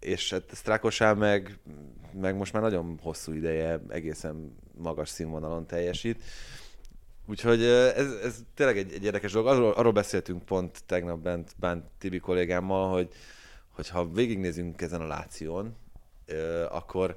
[0.00, 1.58] és hát Strakosá meg,
[2.12, 6.22] meg most már nagyon hosszú ideje egészen magas színvonalon teljesít.
[7.28, 9.48] Úgyhogy ez, ez tényleg egy, egy érdekes dolog.
[9.48, 13.06] Arról, arról beszéltünk pont tegnap bent Bán Tibi kollégámmal,
[13.72, 15.76] hogy, ha végignézünk ezen a Láción,
[16.68, 17.16] akkor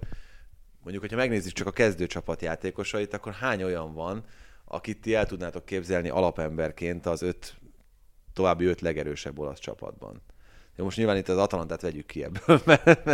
[0.82, 4.24] mondjuk, hogyha megnézzük csak a kezdőcsapat játékosait, akkor hány olyan van,
[4.66, 7.56] akit ti el tudnátok képzelni alapemberként az öt
[8.34, 10.22] további öt legerősebb olasz csapatban.
[10.80, 13.06] Jó, most nyilván itt az Atalantát vegyük ki ebből, mert,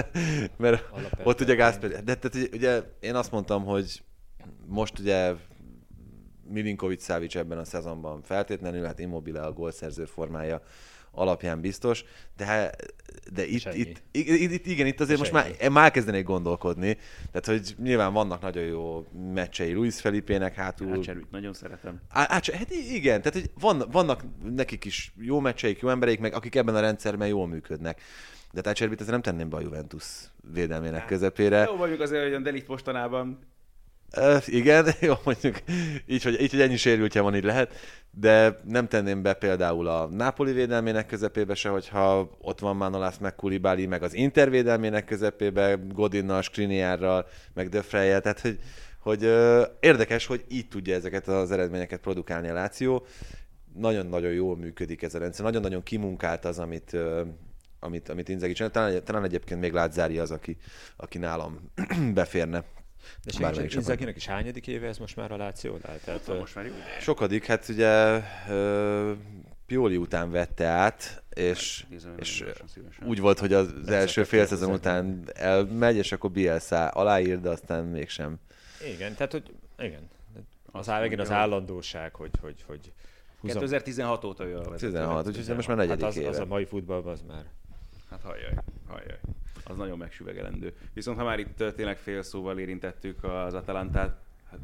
[0.57, 0.83] mert,
[1.23, 4.03] ott ugye Gászper, de tehát ugye én azt mondtam, hogy
[4.65, 5.33] most ugye
[6.49, 10.61] Milinkovic Szávics ebben a szezonban feltétlenül, hát Immobile a gólszerző formája
[11.15, 12.03] alapján biztos,
[12.37, 12.71] de,
[13.33, 16.97] de itt, itt, itt, itt, igen, itt azért És most már, már kezdenék gondolkodni,
[17.31, 22.01] tehát hogy nyilván vannak nagyon jó meccsei Luis Felipének hátul, Ácserűt nagyon szeretem.
[22.09, 24.23] Á, á, hát igen, tehát hogy van, vannak
[24.55, 28.01] nekik is jó meccseik, jó embereik, meg akik ebben a rendszerben jól működnek.
[28.51, 30.05] De Tácserbit ezzel nem tenném be a Juventus
[30.53, 31.63] védelmének közepére.
[31.69, 33.39] Jó vagyok azért, hogy a Delikt mostanában
[34.45, 35.61] Igen, jó, mondjuk
[36.05, 37.73] így hogy, így, hogy ennyi sérültje van, így lehet,
[38.11, 43.35] de nem tenném be például a Napoli védelmének közepébe se, hogyha ott van Manolász, meg
[43.35, 48.59] Kulibáli, meg az Inter védelmének közepébe, Godinnal, Skriniárral, meg De Freyel, tehát hogy,
[48.99, 53.05] hogy uh, érdekes, hogy így tudja ezeket az eredményeket produkálni a Láció.
[53.73, 57.19] Nagyon-nagyon jól működik ez a rendszer, nagyon-nagyon kimunkált az, amit, uh,
[57.79, 58.71] amit, amit Inzaghi csinál.
[58.71, 60.57] Talán, talán egyébként még Lázári az, aki,
[60.95, 61.71] aki nálam
[62.13, 62.63] beférne.
[63.23, 63.87] De Bármelyik csapat.
[63.87, 65.99] Inzaginek is hányadik éve ez most már a Lációnál?
[66.03, 66.73] Tehát, Van most már jó.
[67.01, 68.21] Sokadik, hát ugye
[69.65, 73.07] Pioli után vette át, és, Nézem, és nagyon szívesen.
[73.07, 74.75] úgy volt, hogy az első fél szezon 2007-ben.
[74.75, 78.39] után elmegy, és akkor Bielsa aláír, de aztán mégsem.
[78.95, 80.09] igen, tehát hogy igen.
[80.71, 82.91] Az áll, megint az állandóság, hogy, hogy, hogy
[83.39, 83.59] húzom.
[83.59, 84.91] 2016 óta ő a vezető.
[84.91, 86.29] 16, úgyhogy most már negyedik hát az, éve.
[86.29, 87.45] az a mai futballban az már.
[88.09, 88.53] Hát halljaj,
[88.87, 89.19] halljaj.
[89.67, 90.73] Az nagyon megsüvegelendő.
[90.93, 94.17] Viszont ha már itt tényleg fél szóval érintettük az Atalantát,
[94.49, 94.59] hát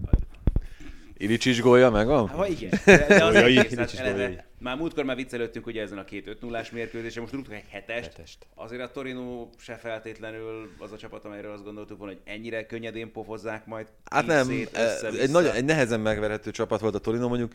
[1.22, 2.28] Ilicsics gólja megvan?
[2.28, 6.04] Ha igen, de, de az egész, hát eleve, már múltkor már viccelődtünk ugye ezen a
[6.04, 8.04] két 5 0 mérkőzésen, most rúgtunk egy hetest.
[8.04, 8.38] Hetest.
[8.56, 13.12] Azért a Torino se feltétlenül az a csapat, amelyről azt gondoltuk volna, hogy ennyire könnyedén
[13.12, 13.88] pofozzák majd.
[14.06, 14.78] Hát nem, szét,
[15.20, 17.52] egy, nagyon, egy nehezen megverhető csapat volt a Torino mondjuk.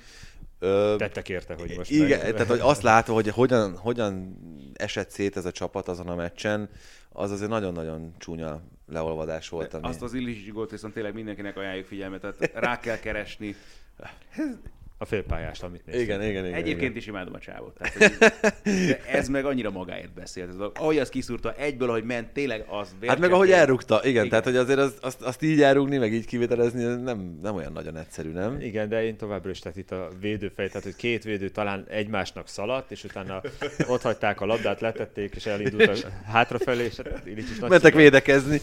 [0.96, 4.38] Tettek érte, hogy most igen, meg- tehát hogy azt látva, hogy hogyan, hogyan
[4.74, 6.68] esett szét ez a csapat azon a meccsen,
[7.12, 9.74] az azért nagyon-nagyon csúnya leolvadás volt.
[9.74, 9.88] Ami...
[9.88, 13.54] Azt az Illich gólt viszont tényleg mindenkinek ajánljuk figyelmet, tehát rá kell keresni.
[14.98, 16.08] A félpályást, amit néztünk.
[16.08, 16.56] Igen, igen, igen.
[16.56, 16.96] Egyébként igen.
[16.96, 17.74] is imádom a csávot.
[17.78, 18.28] Tehát, hogy,
[18.86, 20.48] de ez meg annyira magáért beszélt.
[20.48, 24.28] Ez, ahogy az kiszúrta egyből, ahogy ment, tényleg az Hát meg ahogy elrúgta, igen, Igen.
[24.28, 27.72] tehát hogy azért az, azt, azt így elrúgni, meg így kivitelezni, ez nem, nem olyan
[27.72, 28.60] nagyon egyszerű, nem?
[28.60, 32.48] Igen, de én továbbra is, tehát itt a védőfej, tehát hogy két védő talán egymásnak
[32.48, 33.42] szaladt, és utána
[33.88, 38.60] ott hagyták a labdát, letették, és elindultak hátrafelé, és hát is nagy Mentek védekezni.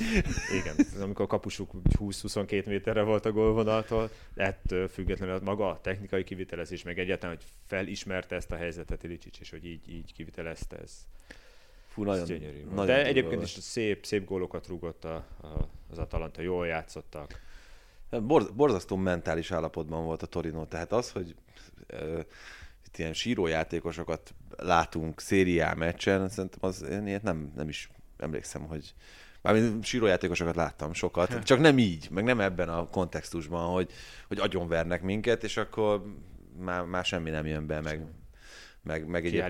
[0.62, 6.84] Igen, amikor a kapusuk 20-22 méterre volt a gólvonaltól, ettől függetlenül maga a technikai kivitelezés,
[6.84, 11.06] meg egyáltalán, hogy felismerte ezt a helyzetet Ilicsics, és hogy így, így kivitelezte, ez,
[11.88, 12.64] Fú, ez nagyon, gyönyörű.
[12.64, 12.76] volt.
[12.76, 13.48] nagyon De egyébként volt.
[13.48, 17.42] is szép, szép gólokat rúgott a, a, az Atalanta, jól játszottak.
[18.22, 21.36] Bor, borzasztó mentális állapotban volt a Torino, tehát az, hogy
[21.88, 22.20] ö,
[22.86, 28.94] itt ilyen sírójátékosokat látunk szériá meccsen, szerintem az, én ilyet nem, nem is emlékszem, hogy
[29.44, 33.92] Mármint sírójátékosokat láttam sokat, csak nem így, meg nem ebben a kontextusban, hogy,
[34.28, 36.04] hogy agyonvernek minket, és akkor
[36.60, 38.06] már, már semmi nem jön be, meg,
[38.84, 39.44] meg, meg egyébként...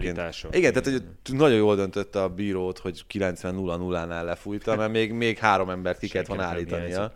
[0.52, 5.70] Igen, tehát hogy nagyon jól döntötte a bírót, hogy 90-0-0-nál lefújta, mert még, még három
[5.70, 7.14] embert ki kellett volna állítania.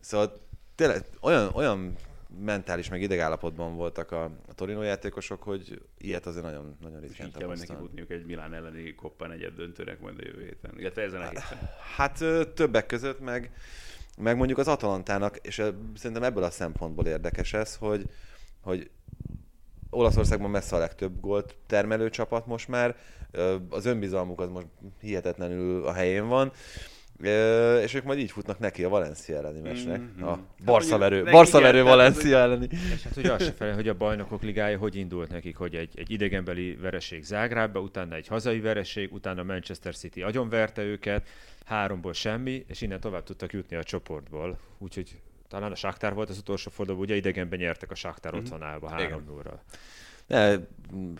[0.00, 0.40] Szóval
[0.74, 1.96] tényleg olyan, olyan
[2.40, 7.32] mentális, meg idegállapotban voltak a, a Torino játékosok, hogy ilyet azért nagyon, nagyon ritkán így
[7.32, 7.82] kell majd neki tapasztalni.
[7.82, 10.78] futniuk egy Milán elleni koppa negyed döntőnek majd a jövő héten.
[10.78, 11.70] Illetve ezen a héten.
[11.96, 12.24] Hát
[12.54, 13.52] többek között meg,
[14.18, 15.62] meg mondjuk az Atalantának, és
[15.94, 18.08] szerintem ebből a szempontból érdekes ez, hogy,
[18.60, 18.90] hogy
[19.90, 22.96] Olaszországban messze a legtöbb gólt termelő csapat most már,
[23.68, 24.66] az önbizalmuk az most
[25.00, 26.52] hihetetlenül a helyén van,
[27.20, 30.00] Ö, és ők majd így futnak neki a Valencia elleni meccsnek.
[30.14, 30.24] Mhm.
[30.24, 30.38] A
[31.24, 31.24] Hát
[31.60, 32.68] tehát az, Valencia elleni.
[32.94, 35.92] És hát ugye azt se fel, hogy a bajnokok ligája hogy indult nekik, hogy egy,
[35.94, 41.28] egy idegenbeli vereség Zágrábba, utána egy hazai vereség, utána Manchester City agyonverte őket,
[41.64, 44.58] háromból semmi, és innen tovább tudtak jutni a csoportból.
[44.78, 48.40] Úgyhogy talán a Shakhtar volt az utolsó forduló, ugye idegenben nyertek a Shakhtar Mhm.
[48.44, 49.08] otthonába Igen.
[49.10, 49.62] 3 0
[50.28, 50.56] Ne,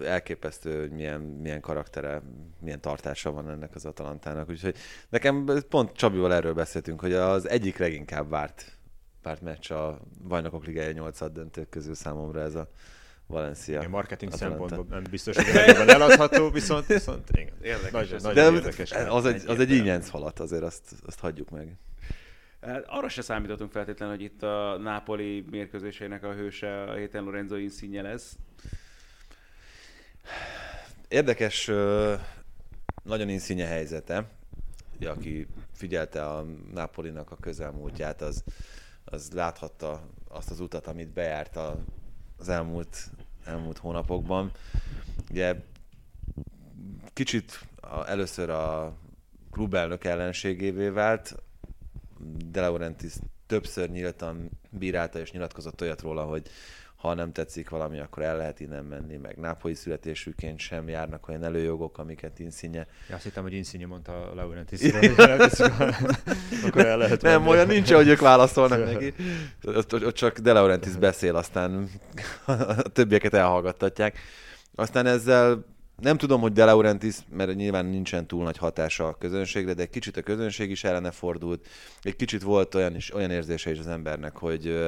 [0.05, 2.23] elképesztő, hogy milyen, milyen karaktere,
[2.61, 4.49] milyen tartása van ennek az Atalantának.
[4.49, 4.77] Úgyhogy
[5.09, 8.79] nekem pont Csabival erről beszéltünk, hogy az egyik leginkább várt,
[9.23, 12.71] várt meccs a Bajnokok Ligája 8 döntők közül számomra ez a
[13.27, 13.81] Valencia.
[13.81, 14.59] A marketing Atalanta.
[14.59, 17.55] szempontból nem biztos, hogy eladható, viszont, viszont igen.
[17.63, 18.23] Érdekes Nagyon, ez.
[18.23, 18.93] nagyon De érdekes.
[18.93, 21.77] az egy, az egy ínyenc falat, azért azt, azt hagyjuk meg.
[22.61, 27.57] Hát Arra se számítottunk feltétlenül, hogy itt a Napoli mérkőzésének a hőse a héten Lorenzo
[27.57, 28.37] Insigne lesz.
[31.09, 31.71] Érdekes,
[33.03, 34.31] nagyon inszínye helyzete.
[34.97, 38.45] Ugye, aki figyelte a Napolinak a közelmúltját, az,
[39.05, 41.79] az láthatta azt az utat, amit bejárt a,
[42.39, 43.11] az elmúlt,
[43.45, 44.53] elmúlt hónapokban.
[45.31, 45.55] Ugye
[47.13, 47.61] kicsit
[48.07, 48.97] először a
[49.51, 51.43] klubelnök ellenségévé vált,
[52.51, 53.13] De Laurentiis
[53.47, 56.49] többször nyíltan bírálta és nyilatkozott olyat róla, hogy
[56.99, 61.45] ha nem tetszik valami, akkor el lehet innen menni, meg nápolyi születésűként sem járnak olyan
[61.45, 62.87] előjogok, amiket Insigne.
[63.09, 64.81] Ja, azt hittem, hogy Insigne mondta a Laurentis,
[66.67, 67.51] akkor el lehet Nem, menni.
[67.51, 69.15] olyan nincs, hogy ők válaszolnak neki.
[69.65, 71.91] Ott, csak De Laurentiis beszél, aztán
[72.47, 74.19] a többieket elhallgattatják.
[74.75, 75.65] Aztán ezzel
[76.01, 79.91] nem tudom, hogy De Laurentiis, mert nyilván nincsen túl nagy hatása a közönségre, de egy
[79.91, 81.67] kicsit a közönség is ellene fordult.
[82.03, 84.79] Egy kicsit volt olyan, is, olyan érzése is az embernek, hogy,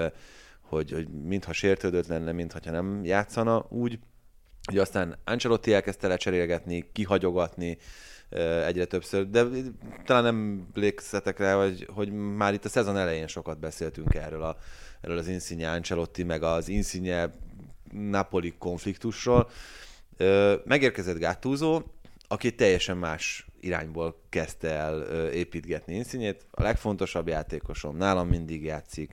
[0.71, 3.99] hogy, hogy mintha sértődött lenne, mintha nem játszana úgy.
[4.71, 7.79] Ugye aztán Ancelotti elkezdte lecserélgetni, kihagyogatni
[8.67, 9.47] egyre többször, de
[10.05, 14.57] talán nem emlékszetek rá, hogy, hogy már itt a szezon elején sokat beszéltünk erről, a,
[15.01, 17.35] erről az Insigne Ancelotti, meg az Insigne
[17.93, 19.51] Napoli konfliktusról.
[20.65, 21.83] Megérkezett Gattuso,
[22.29, 26.47] aki teljesen más irányból kezdte el építgetni Insinyét.
[26.51, 29.13] A legfontosabb játékosom, nálam mindig játszik.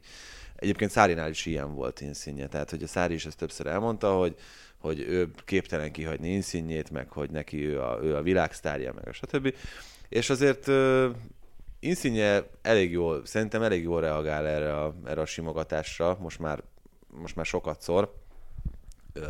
[0.57, 4.35] Egyébként Szárinál is ilyen volt Insigne, tehát hogy a Szári is ezt többször elmondta, hogy,
[4.77, 9.11] hogy ő képtelen kihagyni Insinyét, meg hogy neki ő a, ő a világsztárja, meg a
[9.11, 9.53] stb.
[10.09, 11.09] És azért uh,
[11.79, 16.63] Insigne elég jól, szerintem elég jól reagál erre a, erre a simogatásra, most már,
[17.07, 18.13] most már sokat szor.
[19.15, 19.23] Uh,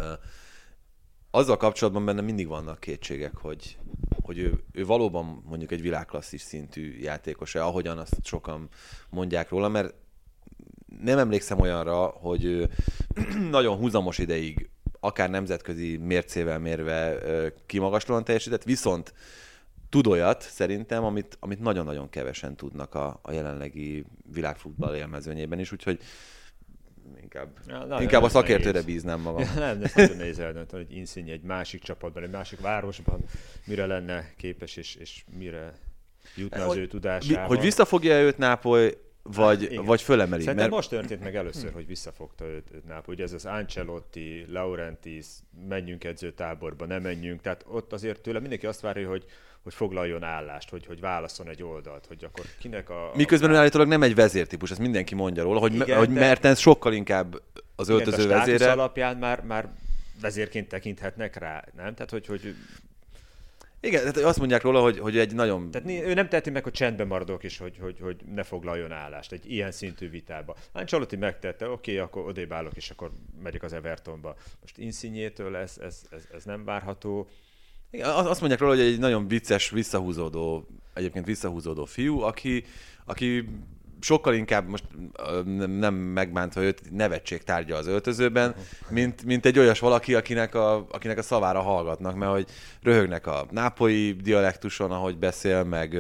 [1.32, 3.78] azzal kapcsolatban benne mindig vannak kétségek, hogy,
[4.22, 8.70] hogy ő, ő valóban mondjuk egy világklasszis szintű játékos-e, ahogyan azt sokan
[9.10, 9.94] mondják róla, mert
[11.02, 12.70] nem emlékszem olyanra, hogy
[13.52, 14.70] nagyon húzamos ideig,
[15.00, 17.18] akár nemzetközi mércével mérve
[17.66, 19.14] kimagaslóan teljesített, viszont
[19.90, 26.00] tud olyat szerintem, amit, amit nagyon-nagyon kevesen tudnak a, a jelenlegi világfutball élmezőnyében is, úgyhogy
[27.22, 28.86] inkább, ja, inkább a szakértőre nehéz.
[28.86, 29.42] bíznám magam.
[29.42, 33.20] Ja, nem, ez nagyon nehéz eldönteni, hogy Insigne egy másik csapatban, egy másik városban
[33.66, 35.74] mire lenne képes, és, és mire
[36.36, 37.48] jutna az hogy, ő tudásával.
[37.48, 38.98] Hogy visszafogja őt Nápoly,
[39.34, 40.42] vagy, hát, vagy fölemeli.
[40.42, 40.72] Szerintem mert...
[40.72, 43.14] most történt meg először, hogy visszafogta őt, őt Nápoly.
[43.14, 45.26] Ugye ez az Ancelotti, Laurentis,
[45.68, 47.42] menjünk edzőtáborba, nem menjünk.
[47.42, 49.26] Tehát ott azért tőle mindenki azt várja, hogy
[49.68, 53.12] hogy foglaljon állást, hogy, hogy válaszol egy oldalt, hogy akkor kinek a...
[53.16, 56.20] Miközben ő állítólag nem egy vezértípus, ezt mindenki mondja róla, hogy, Igen, hogy de...
[56.20, 57.42] Mertens sokkal inkább
[57.76, 58.72] az öltöző Igen, vezére.
[58.72, 59.70] alapján már, már
[60.22, 61.94] vezérként tekinthetnek rá, nem?
[61.94, 62.56] Tehát, hogy, hogy
[63.82, 65.72] igen, tehát azt mondják róla, hogy, hogy egy nagyon...
[65.72, 69.32] Tehát ő nem teheti meg, hogy csendben maradok is, hogy, hogy, hogy ne foglaljon állást
[69.32, 70.56] egy ilyen szintű vitába.
[70.72, 73.12] Ancelotti megtette, oké, okay, akkor odébb állok, és akkor
[73.44, 74.36] megyek az Evertonba.
[74.62, 77.28] Most Insignétől ez, ez, ez, ez nem várható.
[77.92, 82.64] Igen, azt mondják róla, hogy egy nagyon vicces, visszahúzódó, egyébként visszahúzódó fiú, aki,
[83.06, 83.50] aki
[84.00, 84.84] sokkal inkább most
[85.80, 88.56] nem megbántva őt nevetség tárgya az öltözőben,
[88.90, 92.48] mint, mint egy olyas valaki, akinek a, akinek a szavára hallgatnak, mert hogy
[92.82, 95.98] röhögnek a nápoi dialektuson, ahogy beszél, meg,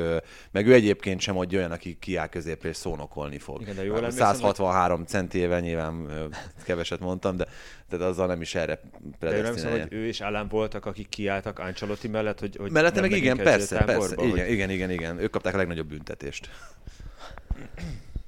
[0.52, 3.62] meg ő egyébként sem hogy olyan, aki kiáll középre és szónokolni fog.
[3.62, 5.08] Igen, de jól 163 hogy...
[5.08, 6.08] centével nyilván
[6.66, 7.48] keveset mondtam, de
[7.89, 8.80] tehát azzal nem is erre
[9.20, 9.82] predestinálja.
[9.82, 13.84] hogy ő és Ellen voltak, akik kiálltak Ancelotti mellett, hogy, hogy Mellette meg igen, persze,
[13.84, 14.24] persze.
[14.24, 15.20] Igen, igen, igen, igen.
[15.20, 16.50] Ők kapták a legnagyobb büntetést.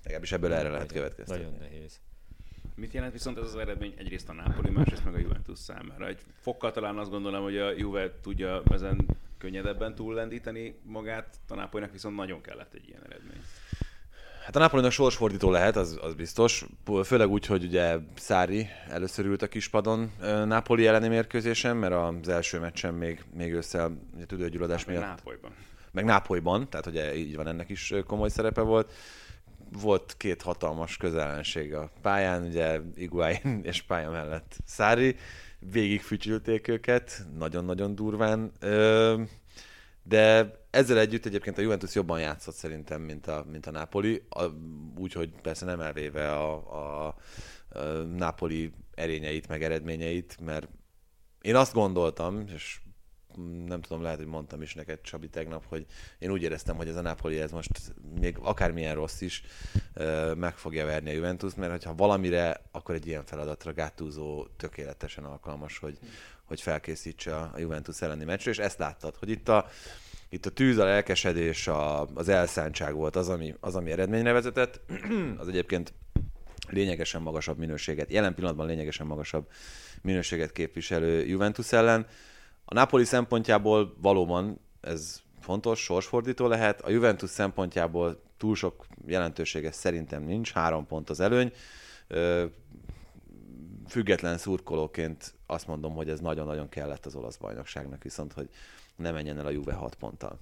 [0.04, 1.36] Legalábbis ebből erre lehet következni.
[1.38, 2.00] Nagyon nehéz.
[2.76, 6.08] Mit jelent viszont ez az eredmény egyrészt a Napoli, másrészt meg a Juventus számára?
[6.08, 9.06] Egy fokkal talán azt gondolom, hogy a Juve tudja ezen
[9.38, 13.42] könnyedebben túllendíteni magát, a Napolinak viszont nagyon kellett egy ilyen eredmény.
[14.46, 16.66] Hát a Napolinak sorsfordító lehet, az, az biztos.
[17.04, 20.12] Főleg úgy, hogy ugye Szári először ült a kispadon
[20.46, 23.90] Napoli elleni mérkőzésen, mert az első meccsen még, még össze
[24.28, 25.04] tüdőgyulladás hát, miatt.
[25.04, 25.52] Nápolyban.
[25.92, 28.94] Meg Nápolyban, tehát ugye így van, ennek is komoly szerepe volt
[29.72, 35.16] volt két hatalmas közellenség a pályán, ugye Iguain és pálya mellett Szári,
[35.60, 38.52] végig fütyülték őket, nagyon-nagyon durván,
[40.04, 44.24] de ezzel együtt egyébként a Juventus jobban játszott szerintem, mint a, mint a Napoli,
[44.98, 47.80] úgyhogy persze nem elvéve a, a, a
[48.18, 50.68] Napoli erényeit, meg eredményeit, mert
[51.42, 52.80] én azt gondoltam, és
[53.66, 55.86] nem tudom, lehet, hogy mondtam is neked, Csabi, tegnap, hogy
[56.20, 57.70] én úgy éreztem, hogy ez a Napoli ez most
[58.20, 59.44] még akármilyen rossz is
[60.36, 65.78] meg fogja verni a Juventus, mert hogyha valamire, akkor egy ilyen feladatra Gattuso tökéletesen alkalmas,
[65.78, 65.98] hogy,
[66.44, 69.68] hogy felkészítse a Juventus elleni meccsre, és ezt láttad, hogy itt a,
[70.30, 74.82] itt a tűz, a lelkesedés, a, az elszántság volt az, ami, az, ami eredményre vezetett.
[75.38, 75.94] az egyébként
[76.70, 79.48] lényegesen magasabb minőséget, jelen pillanatban lényegesen magasabb
[80.02, 82.08] minőséget képviselő Juventus ellen.
[82.72, 86.82] A Napoli szempontjából valóban ez fontos, sorsfordító lehet.
[86.82, 91.52] A Juventus szempontjából túl sok jelentősége szerintem nincs, három pont az előny.
[93.88, 98.50] Független szurkolóként azt mondom, hogy ez nagyon-nagyon kellett az olasz bajnokságnak, viszont hogy
[98.96, 100.40] ne menjen el a Juve 6 ponttal.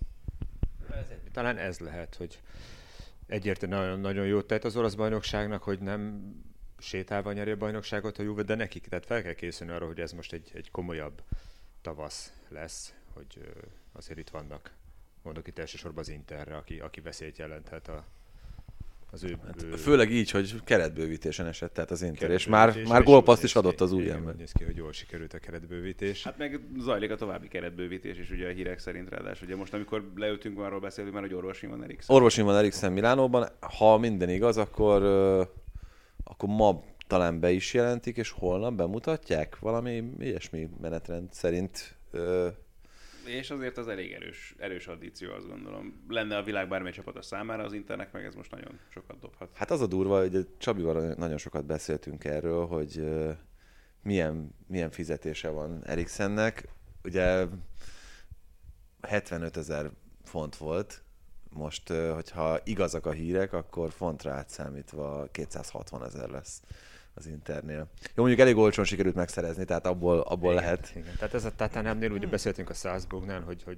[1.32, 2.40] Talán ez lehet, hogy
[3.28, 6.34] egyértelműen nagyon, nagyon jót tett az olasz bajnokságnak, hogy nem
[6.78, 10.12] sétálva nyeri a bajnokságot a Juve, de nekik, tehát fel kell készülni arra, hogy ez
[10.12, 11.22] most egy, egy komolyabb
[11.88, 13.40] tavasz lesz, hogy
[13.94, 14.72] azért itt vannak,
[15.24, 18.06] mondok itt elsősorban az Interre, aki, aki veszélyt jelenthet a,
[19.12, 19.76] az ő, hát, ő...
[19.76, 23.92] Főleg így, hogy keretbővítésen esett, tehát az Inter, és már, már gólpaszt is adott az
[23.92, 24.36] új ember.
[24.36, 26.24] Néz ki, hogy jól sikerült a keretbővítés.
[26.24, 29.48] Hát meg zajlik a további keretbővítés is, ugye a hírek szerint ráadásul.
[29.48, 32.16] Ugye most, amikor leültünk, arról beszélünk már, hogy orvosi van Eriksen.
[32.16, 33.48] Orvosi van Eriksen Milánóban.
[33.78, 35.04] Ha minden igaz, akkor,
[36.24, 39.60] akkor ma talán be is jelentik, és holnap bemutatják?
[39.60, 41.96] Valami ilyesmi menetrend szerint.
[42.12, 42.48] Ö...
[43.26, 46.04] És azért az elég erős, erős addíció, azt gondolom.
[46.08, 49.50] Lenne a világ bármely csapata számára, az Internek meg ez most nagyon sokat dobhat.
[49.54, 53.32] Hát az a durva, hogy Csabival nagyon sokat beszéltünk erről, hogy ö,
[54.04, 56.68] milyen, milyen fizetése van Eriksennek.
[57.04, 57.46] Ugye
[59.02, 59.92] 75 ezer
[60.24, 61.02] font volt,
[61.50, 66.62] most, hogyha igazak a hírek, akkor fontra átszámítva 260 ezer lesz
[67.18, 67.90] az Internél.
[68.02, 70.92] Jó, mondjuk elég olcsón sikerült megszerezni, tehát abból, abból igen, lehet.
[70.96, 71.16] Igen.
[71.18, 73.78] Tehát ez a Tatanemnél ugye beszéltünk a Salzburgnál, hogy, hogy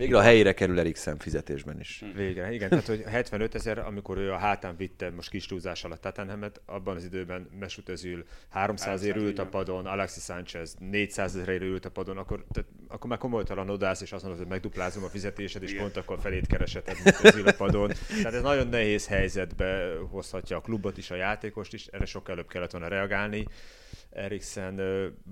[0.00, 2.04] Végre a helyére kerül Eriksen fizetésben is.
[2.14, 2.68] Végre, igen.
[2.68, 6.96] Tehát, hogy 75 ezer, amikor ő a hátán vitte most kis túlzás alatt Tottenhamet, abban
[6.96, 11.90] az időben Mesut Özil 300 ér ült a padon, Alexis Sanchez 400 ezer ült a
[11.90, 15.70] padon, akkor, tehát, akkor már komolytalan odász, és azt mondod, hogy megduplázom a fizetésed, és
[15.70, 15.82] igen.
[15.82, 17.92] pont akkor felét kereseted, mint Özil a padon.
[18.08, 22.48] Tehát ez nagyon nehéz helyzetbe hozhatja a klubot is, a játékost is, erre sokkal előbb
[22.48, 23.46] kellett volna reagálni.
[24.10, 24.80] Eriksen,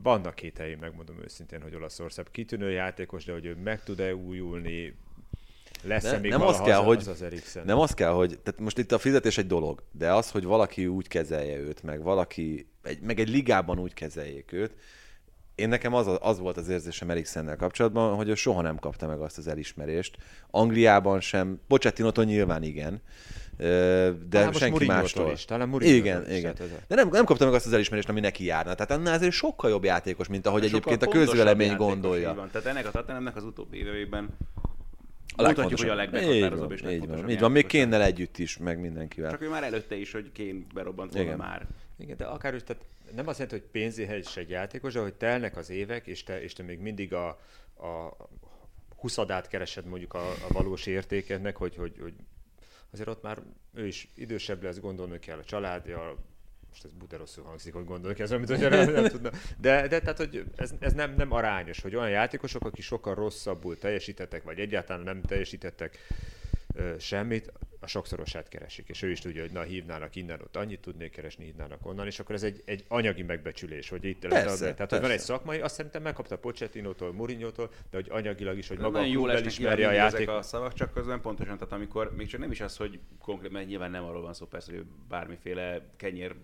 [0.02, 4.96] vannak kételj, megmondom őszintén, hogy Olaszország kitűnő játékos, de hogy ő meg tud-e újulni,
[5.82, 7.64] lesz Ne, még nem az kell, hogy, az, az Eriksen?
[7.64, 10.86] nem az kell, hogy, tehát most itt a fizetés egy dolog, de az, hogy valaki
[10.86, 14.72] úgy kezelje őt, meg valaki, egy, meg egy ligában úgy kezeljék őt,
[15.54, 19.20] én nekem az, az volt az érzésem Eriksennel kapcsolatban, hogy ő soha nem kapta meg
[19.20, 20.16] azt az elismerést.
[20.50, 23.02] Angliában sem, Pochettinotól nyilván igen,
[23.58, 25.32] de Talán most senki mástól.
[25.32, 26.54] is, talán igen, is, igen.
[26.58, 28.74] a- De nem, nem kapta meg azt az elismerést, ami neki járna.
[28.74, 32.34] Tehát annál azért sokkal jobb játékos, mint ahogy Sokkal egyébként a közvélemény gondolja.
[32.34, 32.50] Van.
[32.50, 34.28] Tehát ennek a Tottenhamnek az utóbbi éveiben
[35.36, 37.50] A mondhatjuk, hogy a legmeghatározóbb és Így van, így van.
[37.52, 39.30] Még kénnel együtt is, meg mindenkivel.
[39.30, 41.38] Csak ő már előtte is, hogy Kén berobbant volna Igen.
[41.38, 41.66] már.
[41.98, 42.82] Igen, de akár is, tehát
[43.14, 46.52] nem azt jelenti, hogy pénzéhez egy játékos, de hogy telnek az évek, és te, és
[46.52, 47.28] te még mindig a,
[47.76, 48.16] a
[48.96, 52.12] huszadát keresed mondjuk a, a valós értékednek, hogy, hogy, hogy
[52.92, 53.42] azért ott már
[53.74, 56.16] ő is idősebb lesz, gondolni kell a családja,
[56.68, 59.30] most ez buta rosszul hangzik, hogy gondolni kell, ez olyan, mint hogyha nem, nem tudna.
[59.58, 63.78] De, de tehát, hogy ez, ez nem, nem arányos, hogy olyan játékosok, akik sokkal rosszabbul
[63.78, 65.98] teljesítettek, vagy egyáltalán nem teljesítettek
[66.74, 70.80] ö, semmit, a sokszorosát keresik, és ő is tudja, hogy na hívnának innen, ott annyit
[70.80, 74.58] tudnék keresni, hívnának onnan, és akkor ez egy, egy anyagi megbecsülés, hogy itt Persze, lesz,
[74.58, 75.24] tehát hogy van egy persze.
[75.24, 79.84] szakmai, azt szerintem megkapta Pochettinótól, Mourinho-tól, de hogy anyagilag is, hogy maga Nagyon jól elismeri
[79.84, 80.20] a játék.
[80.20, 83.50] ezek a szavak, csak közben pontosan, tehát amikor még csak nem is az, hogy konkrét,
[83.50, 86.34] mert nyilván nem arról van szó persze, hogy bármiféle kenyér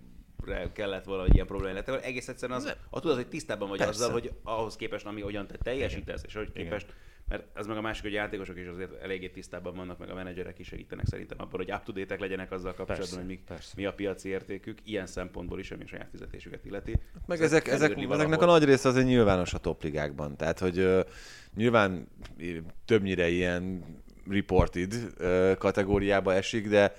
[0.73, 3.93] kellett volna, hogy ilyen probléma lett, egész egyszerűen az, a tudod, hogy tisztában vagy Persze.
[3.93, 6.95] azzal, hogy ahhoz képest, ami hogyan te teljesítesz, és hogy képest,
[7.29, 10.59] mert ez meg a másik, hogy játékosok is azért eléggé tisztában vannak, meg a menedzserek
[10.59, 13.73] is segítenek szerintem abban, hogy up to date legyenek azzal kapcsolatban, Persze, hogy mi, persze.
[13.77, 16.91] mi a piaci értékük, ilyen szempontból is, ami a saját fizetésüket illeti.
[16.91, 18.59] Meg Szóval ezek, ezek, felülni ezeknek a valahol.
[18.59, 20.37] nagy része azért nyilvános a topligákban.
[20.37, 21.01] Tehát, hogy ö,
[21.57, 22.09] nyilván
[22.85, 23.85] többnyire ilyen
[24.31, 26.95] reported ö, kategóriába esik, de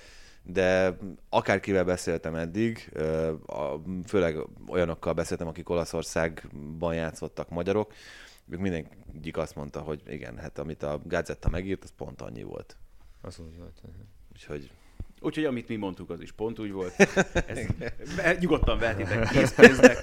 [0.47, 0.97] de
[1.29, 2.91] akárkivel beszéltem eddig,
[3.45, 3.75] a,
[4.07, 7.93] főleg olyanokkal beszéltem, akik Olaszországban játszottak magyarok,
[8.49, 12.77] ők mindenki azt mondta, hogy igen, hát amit a Gazetta megírt, az pont annyi volt.
[13.21, 13.81] Az úgy volt.
[14.31, 14.71] Úgyhogy
[15.21, 16.93] Úgyhogy amit mi mondtuk, az is pont úgy volt.
[18.17, 19.97] Ezt nyugodtan vehetitek készpénznek.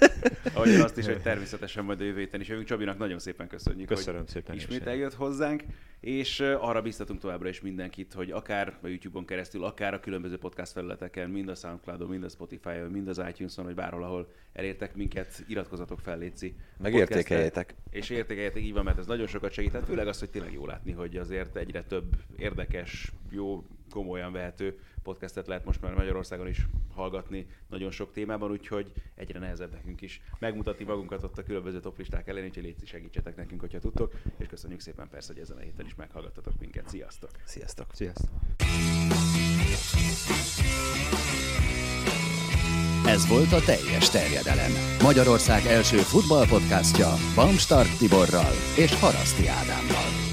[0.53, 2.67] Ahogy azt is, hogy természetesen majd a jövő héten is jövünk.
[2.67, 4.85] Csabinak nagyon szépen köszönjük, Köszönöm hogy szépen ismét is.
[4.85, 5.63] eljött hozzánk,
[5.99, 10.71] és arra biztatunk továbbra is mindenkit, hogy akár a YouTube-on keresztül, akár a különböző podcast
[10.71, 15.43] felületeken, mind a Soundcloud-on, mind a Spotify-on, mind az iTunes-on, vagy bárhol, ahol elértek minket,
[15.47, 16.55] iratkozatok fel, Léci.
[16.77, 17.17] Meg podcastre.
[17.17, 17.75] értékeljetek.
[17.89, 20.91] És értékeljetek, így van, mert ez nagyon sokat segített, főleg az, hogy tényleg jó látni,
[20.91, 27.47] hogy azért egyre több érdekes, jó, komolyan vehető podcastet lehet most már Magyarországon is hallgatni
[27.69, 32.43] nagyon sok témában, úgyhogy egyre nehezebb nekünk is megmutatni magunkat ott a különböző toplisták ellen,
[32.43, 35.95] úgyhogy légy segítsetek nekünk, hogyha tudtok, és köszönjük szépen persze, hogy ezen a héten is
[35.95, 36.87] meghallgattatok minket.
[36.87, 37.29] Sziasztok!
[37.45, 37.87] sziasztok!
[37.93, 38.29] Sziasztok!
[43.05, 44.71] Ez volt a teljes terjedelem.
[45.01, 50.32] Magyarország első futballpodcastja Bamstart Tiborral és Haraszti Ádámmal.